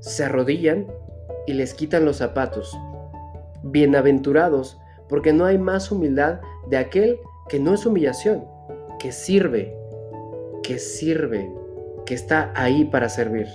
se 0.00 0.24
arrodillan 0.24 0.86
y 1.46 1.54
les 1.54 1.74
quitan 1.74 2.04
los 2.04 2.16
zapatos 2.16 2.76
Bienaventurados, 3.64 4.80
porque 5.08 5.32
no 5.32 5.44
hay 5.44 5.56
más 5.56 5.92
humildad 5.92 6.40
de 6.68 6.78
aquel 6.78 7.18
que 7.48 7.60
no 7.60 7.74
es 7.74 7.86
humillación, 7.86 8.44
que 8.98 9.12
sirve, 9.12 9.76
que 10.64 10.80
sirve, 10.80 11.48
que 12.04 12.14
está 12.14 12.52
ahí 12.56 12.84
para 12.84 13.08
servir. 13.08 13.46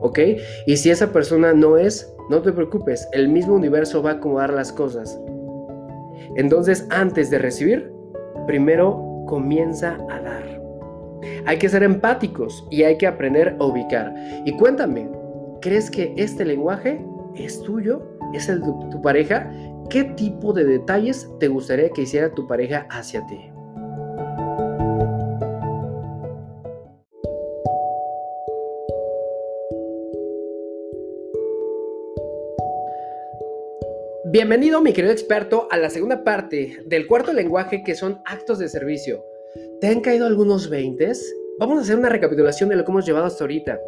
¿Ok? 0.00 0.18
Y 0.66 0.76
si 0.78 0.90
esa 0.90 1.12
persona 1.12 1.52
no 1.52 1.76
es, 1.76 2.10
no 2.32 2.40
te 2.40 2.50
preocupes, 2.50 3.06
el 3.12 3.28
mismo 3.28 3.54
universo 3.54 4.02
va 4.02 4.12
a 4.12 4.14
acomodar 4.14 4.54
las 4.54 4.72
cosas. 4.72 5.20
Entonces, 6.36 6.86
antes 6.88 7.28
de 7.28 7.38
recibir, 7.38 7.92
primero 8.46 9.24
comienza 9.26 9.98
a 10.08 10.18
dar. 10.18 10.62
Hay 11.44 11.58
que 11.58 11.68
ser 11.68 11.82
empáticos 11.82 12.66
y 12.70 12.84
hay 12.84 12.96
que 12.96 13.06
aprender 13.06 13.54
a 13.60 13.64
ubicar. 13.66 14.14
Y 14.46 14.56
cuéntame, 14.56 15.10
¿crees 15.60 15.90
que 15.90 16.14
este 16.16 16.46
lenguaje 16.46 17.04
es 17.34 17.60
tuyo? 17.60 18.00
¿Es 18.32 18.48
el 18.48 18.62
de 18.62 18.72
tu 18.90 19.02
pareja? 19.02 19.52
¿Qué 19.90 20.04
tipo 20.04 20.54
de 20.54 20.64
detalles 20.64 21.28
te 21.38 21.48
gustaría 21.48 21.90
que 21.90 22.02
hiciera 22.02 22.32
tu 22.32 22.46
pareja 22.46 22.86
hacia 22.88 23.26
ti? 23.26 23.51
Bienvenido, 34.32 34.80
mi 34.80 34.94
querido 34.94 35.12
experto, 35.12 35.68
a 35.70 35.76
la 35.76 35.90
segunda 35.90 36.24
parte 36.24 36.82
del 36.86 37.06
cuarto 37.06 37.34
lenguaje 37.34 37.82
que 37.84 37.94
son 37.94 38.22
actos 38.24 38.58
de 38.58 38.70
servicio. 38.70 39.22
¿Te 39.78 39.88
han 39.88 40.00
caído 40.00 40.24
algunos 40.24 40.70
veintes? 40.70 41.36
Vamos 41.58 41.76
a 41.76 41.82
hacer 41.82 41.98
una 41.98 42.08
recapitulación 42.08 42.70
de 42.70 42.76
lo 42.76 42.84
que 42.86 42.90
hemos 42.90 43.04
llevado 43.04 43.26
hasta 43.26 43.44
ahorita. 43.44 43.78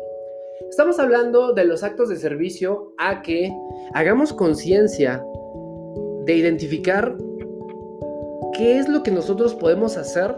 Estamos 0.69 0.99
hablando 0.99 1.55
de 1.55 1.65
los 1.65 1.83
actos 1.83 2.11
de 2.11 2.17
servicio 2.17 2.93
a 2.99 3.23
que 3.23 3.57
hagamos 3.95 4.35
conciencia 4.35 5.25
de 6.27 6.35
identificar 6.35 7.17
qué 8.53 8.79
es 8.79 8.87
lo 8.87 9.03
que 9.03 9.13
nosotros 9.13 9.55
podemos 9.55 9.97
hacer 9.97 10.37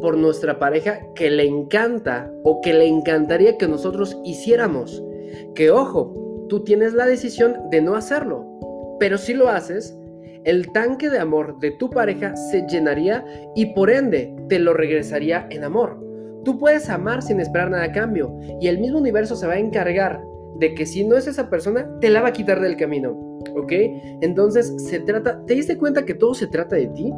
por 0.00 0.16
nuestra 0.16 0.58
pareja 0.58 0.98
que 1.14 1.30
le 1.30 1.44
encanta 1.44 2.28
o 2.42 2.60
que 2.60 2.74
le 2.74 2.88
encantaría 2.88 3.56
que 3.56 3.68
nosotros 3.68 4.18
hiciéramos. 4.24 5.00
Que 5.54 5.70
ojo, 5.70 6.12
tú 6.48 6.64
tienes 6.64 6.92
la 6.92 7.06
decisión 7.06 7.70
de 7.70 7.82
no 7.82 7.94
hacerlo 7.94 8.54
pero 8.98 9.18
si 9.18 9.34
lo 9.34 9.48
haces, 9.48 9.98
el 10.44 10.72
tanque 10.72 11.08
de 11.08 11.18
amor 11.18 11.58
de 11.58 11.72
tu 11.72 11.90
pareja 11.90 12.36
se 12.36 12.66
llenaría 12.66 13.24
y 13.54 13.74
por 13.74 13.90
ende 13.90 14.34
te 14.48 14.58
lo 14.58 14.74
regresaría 14.74 15.46
en 15.50 15.64
amor. 15.64 16.00
Tú 16.44 16.58
puedes 16.58 16.90
amar 16.90 17.22
sin 17.22 17.40
esperar 17.40 17.70
nada 17.70 17.84
a 17.84 17.92
cambio 17.92 18.38
y 18.60 18.68
el 18.68 18.78
mismo 18.78 18.98
universo 18.98 19.34
se 19.36 19.46
va 19.46 19.54
a 19.54 19.58
encargar 19.58 20.20
de 20.58 20.74
que 20.74 20.86
si 20.86 21.04
no 21.04 21.16
es 21.16 21.26
esa 21.26 21.48
persona, 21.48 21.90
te 22.00 22.10
la 22.10 22.20
va 22.20 22.28
a 22.28 22.32
quitar 22.32 22.60
del 22.60 22.76
camino. 22.76 23.12
¿Ok? 23.56 23.72
Entonces 24.20 24.72
se 24.88 25.00
trata, 25.00 25.44
¿te 25.46 25.54
diste 25.54 25.76
cuenta 25.76 26.04
que 26.04 26.14
todo 26.14 26.34
se 26.34 26.46
trata 26.46 26.76
de 26.76 26.86
ti? 26.88 27.12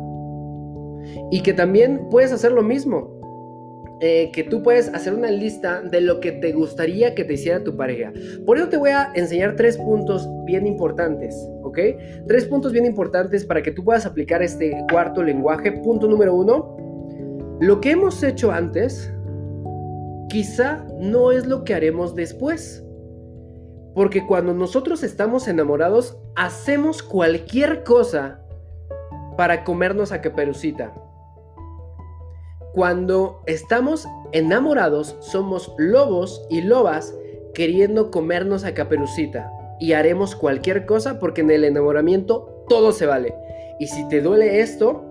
Y 1.31 1.43
que 1.43 1.53
también 1.53 2.09
puedes 2.11 2.33
hacer 2.33 2.53
lo 2.53 2.63
mismo. 2.63 3.17
Eh, 4.01 4.31
que 4.33 4.45
tú 4.45 4.63
puedes 4.63 4.93
hacer 4.93 5.15
una 5.15 5.31
lista 5.31 5.81
de 5.81 6.03
lo 6.03 6.21
que 6.21 6.33
te 6.33 6.53
gustaría 6.53 7.15
que 7.15 7.25
te 7.25 7.35
hiciera 7.35 7.65
tu 7.65 7.77
pareja. 7.77 8.13
Por 8.45 8.59
eso 8.59 8.69
te 8.69 8.77
voy 8.77 8.91
a 8.91 9.11
enseñar 9.15 9.57
tres 9.57 9.79
puntos 9.79 10.29
bien 10.45 10.67
importantes, 10.67 11.35
¿ok? 11.67 11.79
Tres 12.27 12.47
puntos 12.47 12.73
bien 12.73 12.87
importantes 12.87 13.45
para 13.45 13.63
que 13.63 13.73
tú 13.73 13.85
puedas 13.85 14.07
aplicar 14.07 14.43
este 14.43 14.85
cuarto 14.91 15.23
lenguaje. 15.23 15.73
Punto 15.73 16.09
número 16.09 16.35
uno, 16.35 16.77
lo 17.61 17.81
que 17.81 17.93
hemos 17.93 18.23
hecho 18.23 18.51
antes 18.53 19.13
quizá 20.29 20.85
no 20.99 21.33
es 21.33 21.47
lo 21.47 21.65
que 21.65 21.75
haremos 21.75 22.15
después. 22.15 22.85
Porque 23.95 24.27
cuando 24.27 24.53
nosotros 24.53 25.03
estamos 25.03 25.49
enamorados, 25.49 26.19
hacemos 26.35 27.03
cualquier 27.03 27.83
cosa 27.83 28.41
para 29.37 29.65
comernos 29.65 30.13
a 30.13 30.21
Caperucita. 30.21 30.93
Cuando 32.75 33.43
estamos 33.47 34.07
enamorados, 34.33 35.17
somos 35.21 35.75
lobos 35.79 36.47
y 36.51 36.61
lobas 36.61 37.15
queriendo 37.55 38.11
comernos 38.11 38.65
a 38.65 38.75
caperucita. 38.75 39.51
Y 39.79 39.93
haremos 39.93 40.35
cualquier 40.35 40.87
cosa 40.87 41.19
porque 41.19 41.43
en 41.43 41.51
el 41.51 41.65
enamoramiento 41.65 42.65
todo 42.69 42.93
se 42.93 43.07
vale. 43.07 43.35
Y 43.79 43.89
si 43.89 44.09
te 44.09 44.21
duele 44.21 44.61
esto, 44.61 45.05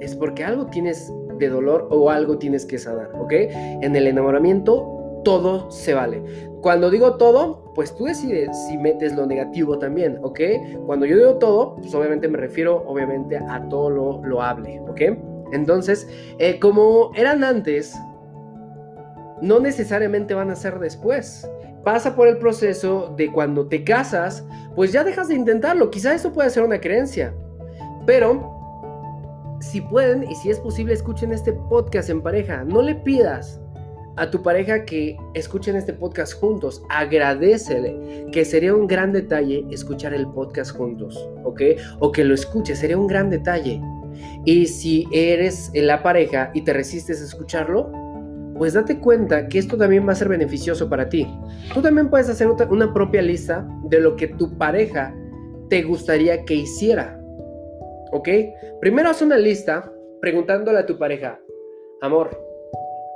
es 0.00 0.14
porque 0.14 0.44
algo 0.44 0.66
tienes 0.66 1.12
de 1.38 1.48
dolor 1.48 1.88
o 1.90 2.10
algo 2.10 2.38
tienes 2.38 2.64
que 2.64 2.78
sanar, 2.78 3.10
¿ok? 3.20 3.32
En 3.32 3.94
el 3.96 4.06
enamoramiento 4.06 5.20
todo 5.24 5.70
se 5.70 5.92
vale. 5.92 6.22
Cuando 6.62 6.90
digo 6.90 7.16
todo, 7.16 7.72
pues 7.74 7.94
tú 7.94 8.04
decides 8.04 8.50
si 8.68 8.78
metes 8.78 9.14
lo 9.14 9.26
negativo 9.26 9.78
también, 9.78 10.18
¿ok? 10.22 10.40
Cuando 10.86 11.04
yo 11.04 11.16
digo 11.16 11.34
todo, 11.36 11.76
pues 11.76 11.94
obviamente 11.94 12.28
me 12.28 12.38
refiero 12.38 12.84
obviamente 12.86 13.36
a 13.36 13.68
todo 13.68 13.90
lo, 13.90 14.24
lo 14.24 14.42
hable, 14.42 14.80
¿ok? 14.88 15.00
Entonces, 15.52 16.08
eh, 16.38 16.58
como 16.58 17.10
eran 17.14 17.44
antes, 17.44 17.94
no 19.42 19.60
necesariamente 19.60 20.34
van 20.34 20.50
a 20.50 20.56
ser 20.56 20.78
después. 20.78 21.48
Pasa 21.86 22.16
por 22.16 22.26
el 22.26 22.38
proceso 22.38 23.14
de 23.16 23.30
cuando 23.30 23.68
te 23.68 23.84
casas, 23.84 24.44
pues 24.74 24.90
ya 24.90 25.04
dejas 25.04 25.28
de 25.28 25.36
intentarlo. 25.36 25.88
Quizá 25.88 26.16
eso 26.16 26.32
puede 26.32 26.50
ser 26.50 26.64
una 26.64 26.80
creencia. 26.80 27.32
Pero, 28.04 29.56
si 29.60 29.80
pueden 29.80 30.28
y 30.28 30.34
si 30.34 30.50
es 30.50 30.58
posible, 30.58 30.94
escuchen 30.94 31.32
este 31.32 31.52
podcast 31.52 32.10
en 32.10 32.22
pareja. 32.22 32.64
No 32.64 32.82
le 32.82 32.96
pidas 32.96 33.60
a 34.16 34.28
tu 34.28 34.42
pareja 34.42 34.84
que 34.84 35.16
escuchen 35.34 35.76
este 35.76 35.92
podcast 35.92 36.32
juntos. 36.40 36.82
Agradecele, 36.88 38.26
que 38.32 38.44
sería 38.44 38.74
un 38.74 38.88
gran 38.88 39.12
detalle 39.12 39.64
escuchar 39.70 40.12
el 40.12 40.26
podcast 40.26 40.76
juntos, 40.76 41.30
¿ok? 41.44 41.62
O 42.00 42.10
que 42.10 42.24
lo 42.24 42.34
escuche, 42.34 42.74
sería 42.74 42.98
un 42.98 43.06
gran 43.06 43.30
detalle. 43.30 43.80
Y 44.44 44.66
si 44.66 45.06
eres 45.12 45.70
la 45.72 46.02
pareja 46.02 46.50
y 46.52 46.62
te 46.62 46.72
resistes 46.72 47.22
a 47.22 47.26
escucharlo, 47.26 47.92
pues 48.58 48.74
date 48.74 48.98
cuenta 49.00 49.48
que 49.48 49.58
esto 49.58 49.76
también 49.76 50.06
va 50.06 50.12
a 50.12 50.16
ser 50.16 50.28
beneficioso 50.28 50.88
para 50.88 51.08
ti. 51.08 51.26
Tú 51.74 51.82
también 51.82 52.10
puedes 52.10 52.28
hacer 52.28 52.48
una 52.48 52.92
propia 52.92 53.22
lista 53.22 53.66
de 53.84 54.00
lo 54.00 54.16
que 54.16 54.28
tu 54.28 54.56
pareja 54.56 55.14
te 55.68 55.82
gustaría 55.82 56.44
que 56.44 56.54
hiciera. 56.54 57.20
¿Ok? 58.12 58.28
Primero 58.80 59.10
haz 59.10 59.22
una 59.22 59.38
lista 59.38 59.92
preguntándole 60.20 60.78
a 60.78 60.86
tu 60.86 60.98
pareja, 60.98 61.40
amor, 62.00 62.38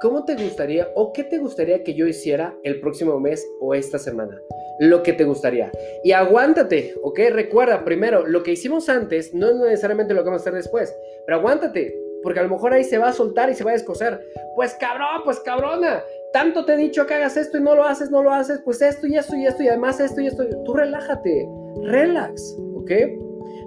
¿cómo 0.00 0.24
te 0.24 0.34
gustaría 0.34 0.88
o 0.94 1.12
qué 1.12 1.24
te 1.24 1.38
gustaría 1.38 1.82
que 1.82 1.94
yo 1.94 2.06
hiciera 2.06 2.54
el 2.64 2.80
próximo 2.80 3.18
mes 3.20 3.46
o 3.60 3.74
esta 3.74 3.98
semana? 3.98 4.36
lo 4.80 5.02
que 5.02 5.12
te 5.12 5.24
gustaría. 5.24 5.70
Y 6.02 6.12
aguántate, 6.12 6.94
¿ok? 7.02 7.20
Recuerda, 7.32 7.84
primero, 7.84 8.26
lo 8.26 8.42
que 8.42 8.52
hicimos 8.52 8.88
antes 8.88 9.34
no 9.34 9.50
es 9.50 9.56
necesariamente 9.56 10.14
lo 10.14 10.22
que 10.22 10.30
vamos 10.30 10.40
a 10.40 10.44
hacer 10.44 10.54
después, 10.54 10.96
pero 11.26 11.38
aguántate, 11.38 11.99
porque 12.22 12.40
a 12.40 12.42
lo 12.42 12.48
mejor 12.48 12.72
ahí 12.72 12.84
se 12.84 12.98
va 12.98 13.08
a 13.08 13.12
soltar 13.12 13.50
y 13.50 13.54
se 13.54 13.64
va 13.64 13.70
a 13.70 13.74
descoser. 13.74 14.20
Pues 14.54 14.74
cabrón, 14.74 15.22
pues 15.24 15.40
cabrona, 15.40 16.02
tanto 16.32 16.64
te 16.64 16.74
he 16.74 16.76
dicho 16.76 17.06
que 17.06 17.14
hagas 17.14 17.36
esto 17.36 17.58
y 17.58 17.62
no 17.62 17.74
lo 17.74 17.84
haces, 17.84 18.10
no 18.10 18.22
lo 18.22 18.32
haces, 18.32 18.60
pues 18.64 18.82
esto 18.82 19.06
y 19.06 19.16
esto 19.16 19.36
y 19.36 19.46
esto 19.46 19.62
y 19.62 19.68
además 19.68 20.00
esto 20.00 20.20
y 20.20 20.26
esto. 20.26 20.44
Tú 20.64 20.74
relájate, 20.74 21.48
relax, 21.82 22.56
¿ok? 22.74 22.90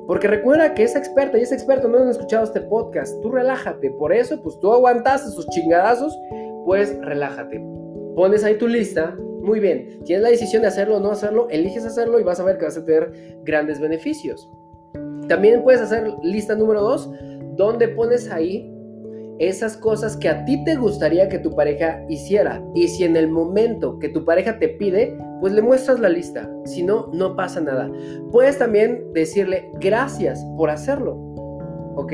Porque 0.07 0.27
recuerda 0.27 0.73
que 0.73 0.83
esa 0.83 0.99
experta 0.99 1.37
y 1.37 1.41
ese 1.41 1.55
experto 1.55 1.87
no 1.87 1.97
han 1.97 2.09
escuchado 2.09 2.43
este 2.43 2.61
podcast. 2.61 3.21
Tú 3.21 3.31
relájate. 3.31 3.89
Por 3.91 4.11
eso, 4.11 4.41
pues 4.41 4.59
tú 4.59 4.71
aguantas 4.73 5.25
esos 5.25 5.47
chingadazos, 5.47 6.17
pues 6.65 6.97
relájate. 6.99 7.63
Pones 8.15 8.43
ahí 8.43 8.57
tu 8.57 8.67
lista 8.67 9.15
muy 9.43 9.59
bien, 9.59 9.99
tienes 10.05 10.23
la 10.23 10.29
decisión 10.29 10.61
de 10.61 10.69
hacerlo 10.69 10.97
o 10.97 10.99
no 11.01 11.11
hacerlo, 11.11 11.47
eliges 11.49 11.85
hacerlo 11.85 12.17
y 12.17 12.23
vas 12.23 12.39
a 12.39 12.45
ver 12.45 12.57
que 12.57 12.63
vas 12.63 12.77
a 12.77 12.85
tener 12.85 13.11
grandes 13.43 13.79
beneficios. 13.79 14.49
También 15.27 15.63
puedes 15.63 15.81
hacer 15.81 16.13
lista 16.23 16.55
número 16.55 16.81
2, 16.81 17.11
donde 17.55 17.87
pones 17.89 18.31
ahí 18.31 18.69
esas 19.39 19.75
cosas 19.77 20.15
que 20.15 20.29
a 20.29 20.45
ti 20.45 20.63
te 20.63 20.75
gustaría 20.75 21.27
que 21.27 21.39
tu 21.39 21.55
pareja 21.55 22.03
hiciera. 22.07 22.63
Y 22.75 22.87
si 22.87 23.03
en 23.03 23.15
el 23.15 23.29
momento 23.29 23.99
que 23.99 24.09
tu 24.09 24.23
pareja 24.25 24.59
te 24.59 24.69
pide, 24.69 25.17
pues 25.41 25.53
le 25.53 25.61
muestras 25.61 25.99
la 25.99 26.09
lista. 26.09 26.49
Si 26.65 26.83
no, 26.83 27.09
no 27.13 27.35
pasa 27.35 27.59
nada. 27.59 27.91
Puedes 28.31 28.57
también 28.57 29.11
decirle 29.13 29.69
gracias 29.79 30.45
por 30.57 30.69
hacerlo. 30.69 31.15
¿Ok? 31.95 32.13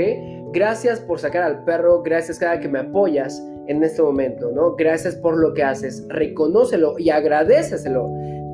Gracias 0.52 1.00
por 1.00 1.20
sacar 1.20 1.44
al 1.44 1.64
perro, 1.64 2.02
gracias 2.02 2.40
cada 2.40 2.60
que 2.60 2.68
me 2.68 2.80
apoyas 2.80 3.42
en 3.68 3.84
este 3.84 4.02
momento, 4.02 4.52
¿no? 4.52 4.76
Gracias 4.76 5.16
por 5.16 5.38
lo 5.38 5.54
que 5.54 5.64
haces, 5.64 6.04
reconócelo 6.10 6.96
y 6.98 7.12
agradeceselo, 7.12 8.10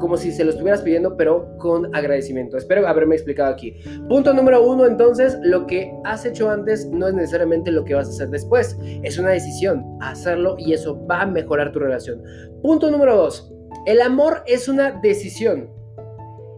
como 0.06 0.18
si 0.18 0.32
se 0.32 0.44
lo 0.44 0.52
estuvieras 0.52 0.84
pidiendo, 0.84 1.18
pero 1.18 1.58
con 1.58 1.96
agradecimiento. 1.96 2.58
Espero 2.58 2.88
haberme 2.88 3.16
explicado 3.16 3.52
aquí. 3.52 3.80
Punto 4.08 4.36
número 4.36 4.64
uno, 4.64 4.86
entonces, 4.86 5.36
lo 5.42 5.66
que 5.66 5.92
has 6.04 6.28
hecho 6.28 6.48
antes 6.48 6.86
no 6.92 7.08
es 7.08 7.16
necesariamente 7.16 7.72
lo 7.72 7.84
que 7.84 7.96
vas 7.96 8.06
a 8.06 8.12
hacer 8.12 8.30
después, 8.30 8.78
es 9.02 9.18
una 9.18 9.30
decisión, 9.30 9.84
hacerlo 10.02 10.58
y 10.60 10.74
eso 10.74 11.04
va 11.08 11.24
a 11.24 11.26
mejorar 11.26 11.72
tu 11.72 11.80
relación. 11.80 12.22
Punto 12.62 12.92
número 12.92 13.16
dos, 13.16 13.52
el 13.88 14.00
amor 14.00 14.44
es 14.46 14.68
una 14.68 14.92
decisión. 14.92 15.72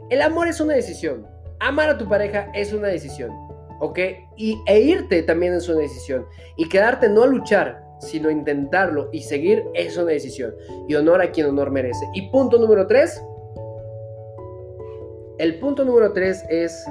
El 0.10 0.22
amor 0.22 0.50
es 0.50 0.60
una 0.60 0.74
decisión. 0.74 1.26
Amar 1.62 1.90
a 1.90 1.98
tu 1.98 2.06
pareja 2.10 2.52
es 2.54 2.74
una 2.74 2.90
decisión. 2.90 3.32
¿ok? 3.80 4.00
Y, 4.36 4.62
e 4.68 4.82
irte 4.82 5.24
también 5.24 5.54
es 5.54 5.70
una 5.70 5.80
decisión. 5.80 6.26
Y 6.58 6.68
quedarte 6.68 7.08
no 7.08 7.24
a 7.24 7.28
luchar, 7.28 7.82
sino 8.00 8.30
intentarlo 8.30 9.10
y 9.14 9.22
seguir 9.22 9.64
es 9.74 9.96
una 9.96 10.12
decisión. 10.12 10.54
Y 10.90 10.96
honor 10.96 11.22
a 11.22 11.32
quien 11.32 11.48
honor 11.48 11.72
merece. 11.72 12.06
Y 12.14 12.30
punto 12.30 12.58
número 12.58 12.88
tres. 12.88 13.24
El 15.40 15.60
punto 15.60 15.86
número 15.86 16.14
tres 16.14 16.44
es 16.50 16.84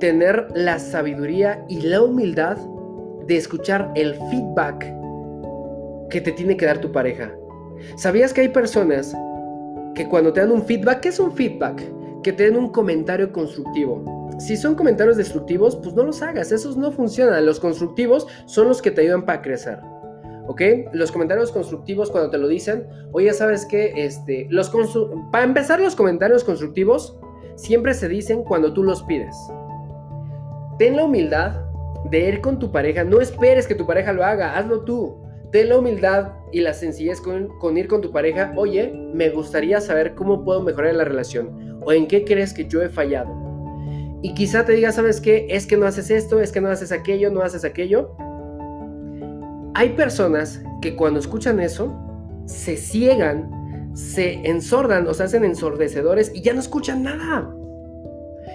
tener 0.00 0.48
la 0.54 0.78
sabiduría 0.78 1.64
y 1.68 1.80
la 1.82 2.02
humildad 2.02 2.56
de 3.26 3.36
escuchar 3.36 3.90
el 3.94 4.14
feedback 4.30 4.92
que 6.10 6.20
te 6.20 6.32
tiene 6.32 6.56
que 6.56 6.66
dar 6.66 6.80
tu 6.80 6.90
pareja. 6.90 7.32
¿Sabías 7.96 8.32
que 8.32 8.40
hay 8.42 8.48
personas 8.48 9.14
que 9.94 10.08
cuando 10.08 10.32
te 10.32 10.40
dan 10.40 10.50
un 10.50 10.64
feedback, 10.64 11.00
¿qué 11.00 11.08
es 11.08 11.20
un 11.20 11.32
feedback? 11.32 11.82
Que 12.22 12.32
te 12.32 12.44
den 12.44 12.56
un 12.56 12.70
comentario 12.70 13.32
constructivo 13.32 14.18
si 14.38 14.56
son 14.56 14.76
comentarios 14.76 15.16
destructivos, 15.16 15.74
pues 15.76 15.94
no 15.94 16.04
los 16.04 16.22
hagas, 16.22 16.52
esos 16.52 16.76
no 16.76 16.92
funcionan. 16.92 17.44
Los 17.44 17.58
constructivos 17.58 18.28
son 18.46 18.68
los 18.68 18.80
que 18.80 18.92
te 18.92 19.00
ayudan 19.00 19.24
para 19.26 19.42
crecer. 19.42 19.80
¿ok? 20.46 20.62
Los 20.92 21.12
comentarios 21.12 21.50
constructivos 21.52 22.10
cuando 22.10 22.30
te 22.30 22.38
lo 22.38 22.48
dicen, 22.48 22.86
oye, 23.12 23.32
¿sabes 23.32 23.66
qué? 23.66 23.92
Este, 23.96 24.46
los 24.48 24.72
para 25.32 25.44
empezar, 25.44 25.80
los 25.80 25.96
comentarios 25.96 26.44
constructivos 26.44 27.18
siempre 27.58 27.92
se 27.92 28.08
dicen 28.08 28.42
cuando 28.42 28.72
tú 28.72 28.82
los 28.82 29.02
pides. 29.02 29.36
Ten 30.78 30.96
la 30.96 31.04
humildad 31.04 31.60
de 32.10 32.28
ir 32.28 32.40
con 32.40 32.58
tu 32.58 32.72
pareja, 32.72 33.04
no 33.04 33.20
esperes 33.20 33.66
que 33.66 33.74
tu 33.74 33.86
pareja 33.86 34.14
lo 34.14 34.24
haga, 34.24 34.56
hazlo 34.56 34.80
tú. 34.84 35.18
Ten 35.52 35.68
la 35.68 35.78
humildad 35.78 36.32
y 36.52 36.60
la 36.60 36.72
sencillez 36.72 37.20
con, 37.20 37.76
ir 37.76 37.88
con 37.88 38.00
tu 38.00 38.10
pareja, 38.10 38.54
oye, 38.56 38.90
me 39.12 39.28
gustaría 39.28 39.80
saber 39.80 40.14
cómo 40.14 40.44
puedo 40.44 40.62
mejorar 40.62 40.94
la 40.94 41.04
relación 41.04 41.80
o 41.84 41.92
en 41.92 42.06
qué 42.06 42.24
crees 42.24 42.54
que 42.54 42.66
yo 42.66 42.80
he 42.80 42.88
fallado. 42.88 43.30
Y 44.22 44.32
quizá 44.32 44.64
te 44.64 44.72
diga, 44.72 44.92
¿sabes 44.92 45.20
qué? 45.20 45.46
Es 45.50 45.66
que 45.66 45.76
no 45.76 45.86
haces 45.86 46.10
esto, 46.10 46.40
es 46.40 46.52
que 46.52 46.60
no 46.60 46.68
haces 46.68 46.92
aquello, 46.92 47.30
no 47.30 47.42
haces 47.42 47.64
aquello 47.64 48.16
hay 49.78 49.90
personas 49.90 50.60
que 50.82 50.96
cuando 50.96 51.20
escuchan 51.20 51.60
eso, 51.60 51.96
se 52.46 52.76
ciegan, 52.76 53.48
se 53.98 54.34
ensordan 54.44 55.08
o 55.08 55.14
se 55.14 55.24
hacen 55.24 55.44
ensordecedores 55.44 56.30
y 56.32 56.40
ya 56.40 56.54
no 56.54 56.60
escuchan 56.60 57.02
nada. 57.02 57.52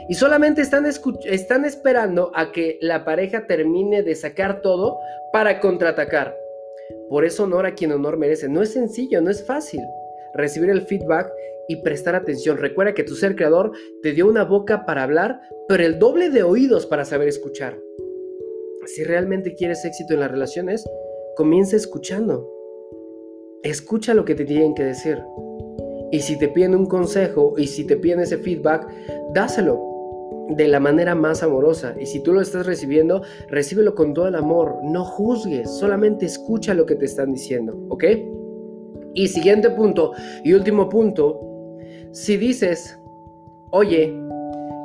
Y 0.07 0.15
solamente 0.15 0.61
están, 0.61 0.85
están 0.85 1.65
esperando 1.65 2.31
a 2.33 2.51
que 2.51 2.77
la 2.81 3.03
pareja 3.03 3.45
termine 3.45 4.03
de 4.03 4.15
sacar 4.15 4.61
todo 4.61 4.97
para 5.33 5.59
contraatacar. 5.59 6.35
Por 7.09 7.25
eso 7.25 7.43
honor 7.43 7.65
a 7.65 7.75
quien 7.75 7.91
honor 7.91 8.17
merece. 8.17 8.47
No 8.47 8.61
es 8.61 8.71
sencillo, 8.71 9.21
no 9.21 9.29
es 9.29 9.43
fácil 9.45 9.81
recibir 10.33 10.69
el 10.69 10.81
feedback 10.81 11.29
y 11.67 11.81
prestar 11.83 12.15
atención. 12.15 12.57
Recuerda 12.57 12.93
que 12.93 13.03
tu 13.03 13.15
ser 13.15 13.35
creador 13.35 13.71
te 14.01 14.13
dio 14.13 14.27
una 14.27 14.45
boca 14.45 14.85
para 14.85 15.03
hablar, 15.03 15.41
pero 15.67 15.83
el 15.83 15.99
doble 15.99 16.29
de 16.29 16.43
oídos 16.43 16.85
para 16.85 17.05
saber 17.05 17.27
escuchar. 17.27 17.77
Si 18.85 19.03
realmente 19.03 19.55
quieres 19.55 19.83
éxito 19.85 20.13
en 20.13 20.21
las 20.21 20.31
relaciones, 20.31 20.85
comienza 21.35 21.75
escuchando. 21.75 22.49
Escucha 23.63 24.13
lo 24.13 24.25
que 24.25 24.35
te 24.35 24.43
tienen 24.43 24.75
que 24.75 24.83
decir. 24.83 25.23
Y 26.11 26.19
si 26.19 26.37
te 26.37 26.49
piden 26.49 26.75
un 26.75 26.85
consejo 26.85 27.53
y 27.57 27.67
si 27.67 27.85
te 27.85 27.95
piden 27.95 28.19
ese 28.19 28.37
feedback, 28.37 28.87
dáselo 29.33 29.79
de 30.49 30.67
la 30.67 30.81
manera 30.81 31.15
más 31.15 31.43
amorosa. 31.43 31.95
Y 31.99 32.05
si 32.05 32.21
tú 32.21 32.33
lo 32.33 32.41
estás 32.41 32.65
recibiendo, 32.65 33.23
recíbelo 33.49 33.95
con 33.95 34.13
todo 34.13 34.27
el 34.27 34.35
amor. 34.35 34.79
No 34.83 35.05
juzgues, 35.05 35.69
solamente 35.71 36.25
escucha 36.25 36.73
lo 36.73 36.85
que 36.85 36.95
te 36.95 37.05
están 37.05 37.31
diciendo, 37.31 37.77
¿ok? 37.89 38.03
Y 39.13 39.27
siguiente 39.29 39.69
punto 39.69 40.11
y 40.43 40.53
último 40.53 40.89
punto, 40.89 41.39
si 42.11 42.35
dices, 42.35 42.99
oye, 43.71 44.13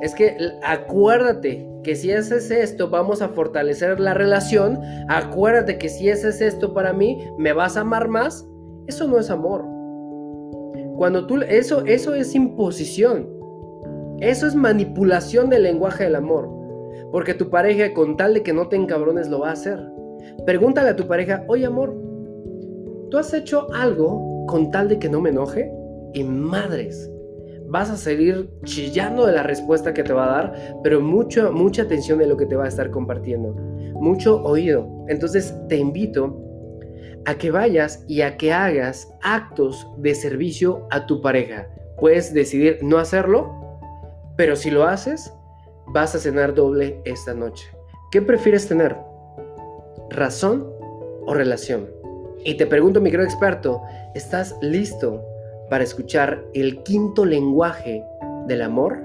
es 0.03 0.15
que 0.15 0.37
acuérdate 0.63 1.69
que 1.83 1.97
si 1.97 2.13
haces 2.13 2.51
esto 2.51 2.91
vamos 2.91 3.23
a 3.23 3.29
fortalecer 3.31 3.99
la 3.99 4.15
relación, 4.15 4.81
acuérdate 5.09 5.79
que 5.79 5.89
si 5.89 6.09
haces 6.11 6.41
esto 6.41 6.73
para 6.73 6.93
mí 6.93 7.19
me 7.39 7.53
vas 7.53 7.77
a 7.77 7.81
amar 7.81 8.09
más, 8.09 8.48
eso 8.89 9.07
no 9.07 9.19
es 9.19 9.31
amor. 9.31 9.65
Cuando 10.97 11.27
tú 11.27 11.37
eso 11.43 11.85
eso 11.85 12.15
es 12.15 12.35
imposición. 12.35 13.29
Eso 14.21 14.47
es 14.47 14.55
manipulación 14.55 15.49
del 15.51 15.63
lenguaje 15.63 16.05
del 16.05 16.17
amor. 16.17 16.51
Porque 17.13 17.35
tu 17.35 17.51
pareja 17.51 17.95
con 17.95 18.17
tal 18.17 18.35
de 18.35 18.43
que 18.43 18.53
no 18.53 18.69
te 18.69 18.77
encabrones 18.77 19.29
lo 19.29 19.41
va 19.41 19.51
a 19.51 19.53
hacer. 19.53 19.79
Pregúntale 20.45 20.89
a 20.89 20.97
tu 20.97 21.07
pareja, 21.07 21.45
"Oye, 21.49 21.67
amor, 21.67 21.95
¿tú 23.11 23.19
has 23.19 23.33
hecho 23.35 23.67
algo 23.73 24.47
con 24.47 24.71
tal 24.71 24.89
de 24.89 24.99
que 24.99 25.09
no 25.09 25.21
me 25.21 25.31
enoje?" 25.31 25.71
Y 26.15 26.25
madres, 26.25 27.11
vas 27.69 27.91
a 27.91 27.97
seguir 27.97 28.51
chillando 28.65 29.27
de 29.27 29.33
la 29.33 29.43
respuesta 29.43 29.93
que 29.93 30.03
te 30.03 30.15
va 30.15 30.25
a 30.25 30.43
dar, 30.43 30.55
pero 30.83 31.01
mucho, 31.01 31.53
mucha 31.53 31.83
atención 31.83 32.19
de 32.19 32.27
lo 32.27 32.37
que 32.37 32.47
te 32.47 32.57
va 32.57 32.65
a 32.65 32.69
estar 32.69 32.91
compartiendo, 32.91 33.55
mucho 33.95 34.43
oído. 34.43 34.89
Entonces 35.09 35.55
te 35.69 35.77
invito 35.77 36.48
a 37.29 37.37
que 37.37 37.51
vayas 37.51 38.03
y 38.09 38.23
a 38.23 38.39
que 38.39 38.55
hagas 38.55 39.15
actos 39.23 39.87
de 39.99 40.15
servicio 40.15 40.89
a 40.91 41.05
tu 41.05 41.21
pareja. 41.21 41.69
Puedes 41.99 42.33
decidir 42.33 42.79
no 42.81 42.97
hacerlo, 42.97 43.53
pero 44.35 44.57
si 44.57 44.71
lo 44.71 44.85
haces, 44.85 45.31
vas 45.89 46.15
a 46.15 46.19
cenar 46.21 46.55
doble 46.55 47.03
esta 47.05 47.35
noche. 47.35 47.67
¿Qué 48.11 48.23
prefieres 48.23 48.67
tener? 48.67 48.97
¿Razón 50.09 50.67
o 51.27 51.35
relación? 51.35 51.91
Y 52.47 52.55
te 52.55 52.67
pregunto, 52.67 52.99
mi 53.03 53.11
querido 53.11 53.29
experto, 53.29 53.83
¿estás 54.15 54.57
listo 54.63 55.23
para 55.69 55.85
escuchar 55.85 56.43
el 56.55 56.83
quinto 56.83 57.27
lenguaje 57.27 58.03
del 58.47 58.63
amor, 58.63 59.03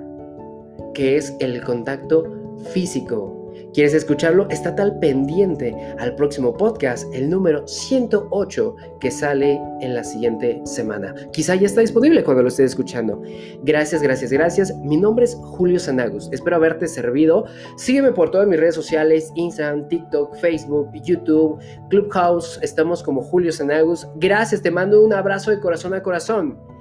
que 0.94 1.18
es 1.18 1.36
el 1.42 1.62
contacto 1.62 2.24
físico. 2.72 3.43
¿Quieres 3.74 3.96
escucharlo? 3.96 4.48
Está 4.50 4.76
tal 4.76 5.00
pendiente 5.00 5.76
al 5.98 6.14
próximo 6.16 6.56
podcast, 6.56 7.12
el 7.14 7.28
número 7.28 7.68
108, 7.68 8.76
que 9.00 9.10
sale 9.10 9.60
en 9.82 9.96
la 9.96 10.04
siguiente 10.04 10.62
semana. 10.64 11.16
Quizá 11.32 11.56
ya 11.56 11.66
está 11.66 11.82
disponible 11.82 12.24
cuando 12.24 12.44
lo 12.44 12.50
estés 12.50 12.68
escuchando. 12.68 13.22
Gracias, 13.64 14.04
gracias, 14.04 14.32
gracias. 14.32 14.76
Mi 14.78 14.96
nombre 14.96 15.26
es 15.26 15.36
Julio 15.36 15.80
Sanagus. 15.80 16.30
Espero 16.32 16.58
haberte 16.58 16.88
servido. 16.88 17.46
Sígueme 17.76 18.12
por 18.12 18.30
todas 18.30 18.48
mis 18.48 18.60
redes 18.60 18.76
sociales, 18.76 19.32
Instagram, 19.36 19.88
TikTok, 19.88 20.36
Facebook, 20.36 20.90
YouTube, 20.94 21.60
Clubhouse. 21.90 22.60
Estamos 22.62 23.02
como 23.02 23.24
Julio 23.24 23.52
Sanagus. 23.52 24.08
Gracias, 24.18 24.62
te 24.62 24.70
mando 24.70 25.04
un 25.04 25.14
abrazo 25.14 25.50
de 25.50 25.60
corazón 25.60 25.96
a 25.96 26.04
corazón. 26.04 26.73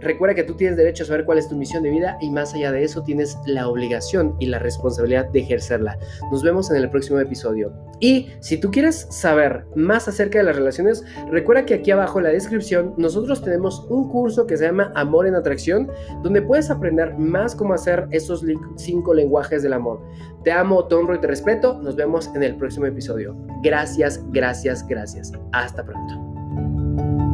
Recuerda 0.00 0.34
que 0.34 0.44
tú 0.44 0.54
tienes 0.54 0.76
derecho 0.76 1.04
a 1.04 1.06
saber 1.06 1.24
cuál 1.24 1.38
es 1.38 1.48
tu 1.48 1.56
misión 1.56 1.82
de 1.82 1.90
vida 1.90 2.16
y 2.20 2.30
más 2.30 2.54
allá 2.54 2.72
de 2.72 2.84
eso 2.84 3.02
tienes 3.02 3.36
la 3.46 3.68
obligación 3.68 4.36
y 4.38 4.46
la 4.46 4.58
responsabilidad 4.58 5.28
de 5.30 5.40
ejercerla. 5.40 5.98
Nos 6.30 6.42
vemos 6.42 6.70
en 6.70 6.76
el 6.76 6.90
próximo 6.90 7.18
episodio. 7.18 7.72
Y 8.00 8.28
si 8.40 8.58
tú 8.58 8.70
quieres 8.70 9.06
saber 9.10 9.64
más 9.74 10.08
acerca 10.08 10.38
de 10.38 10.44
las 10.44 10.56
relaciones, 10.56 11.04
recuerda 11.30 11.64
que 11.64 11.74
aquí 11.74 11.90
abajo 11.90 12.18
en 12.18 12.24
la 12.24 12.30
descripción 12.30 12.94
nosotros 12.96 13.42
tenemos 13.42 13.86
un 13.88 14.08
curso 14.08 14.46
que 14.46 14.56
se 14.56 14.66
llama 14.66 14.92
Amor 14.94 15.26
en 15.26 15.34
Atracción, 15.34 15.90
donde 16.22 16.42
puedes 16.42 16.70
aprender 16.70 17.16
más 17.18 17.54
cómo 17.54 17.74
hacer 17.74 18.06
esos 18.10 18.44
cinco 18.76 19.14
lenguajes 19.14 19.62
del 19.62 19.72
amor. 19.72 20.00
Te 20.44 20.52
amo, 20.52 20.86
te 20.86 20.94
honro 20.94 21.14
y 21.14 21.20
te 21.20 21.26
respeto. 21.26 21.78
Nos 21.82 21.96
vemos 21.96 22.30
en 22.34 22.42
el 22.42 22.56
próximo 22.56 22.86
episodio. 22.86 23.36
Gracias, 23.62 24.22
gracias, 24.30 24.86
gracias. 24.86 25.32
Hasta 25.52 25.84
pronto. 25.84 27.27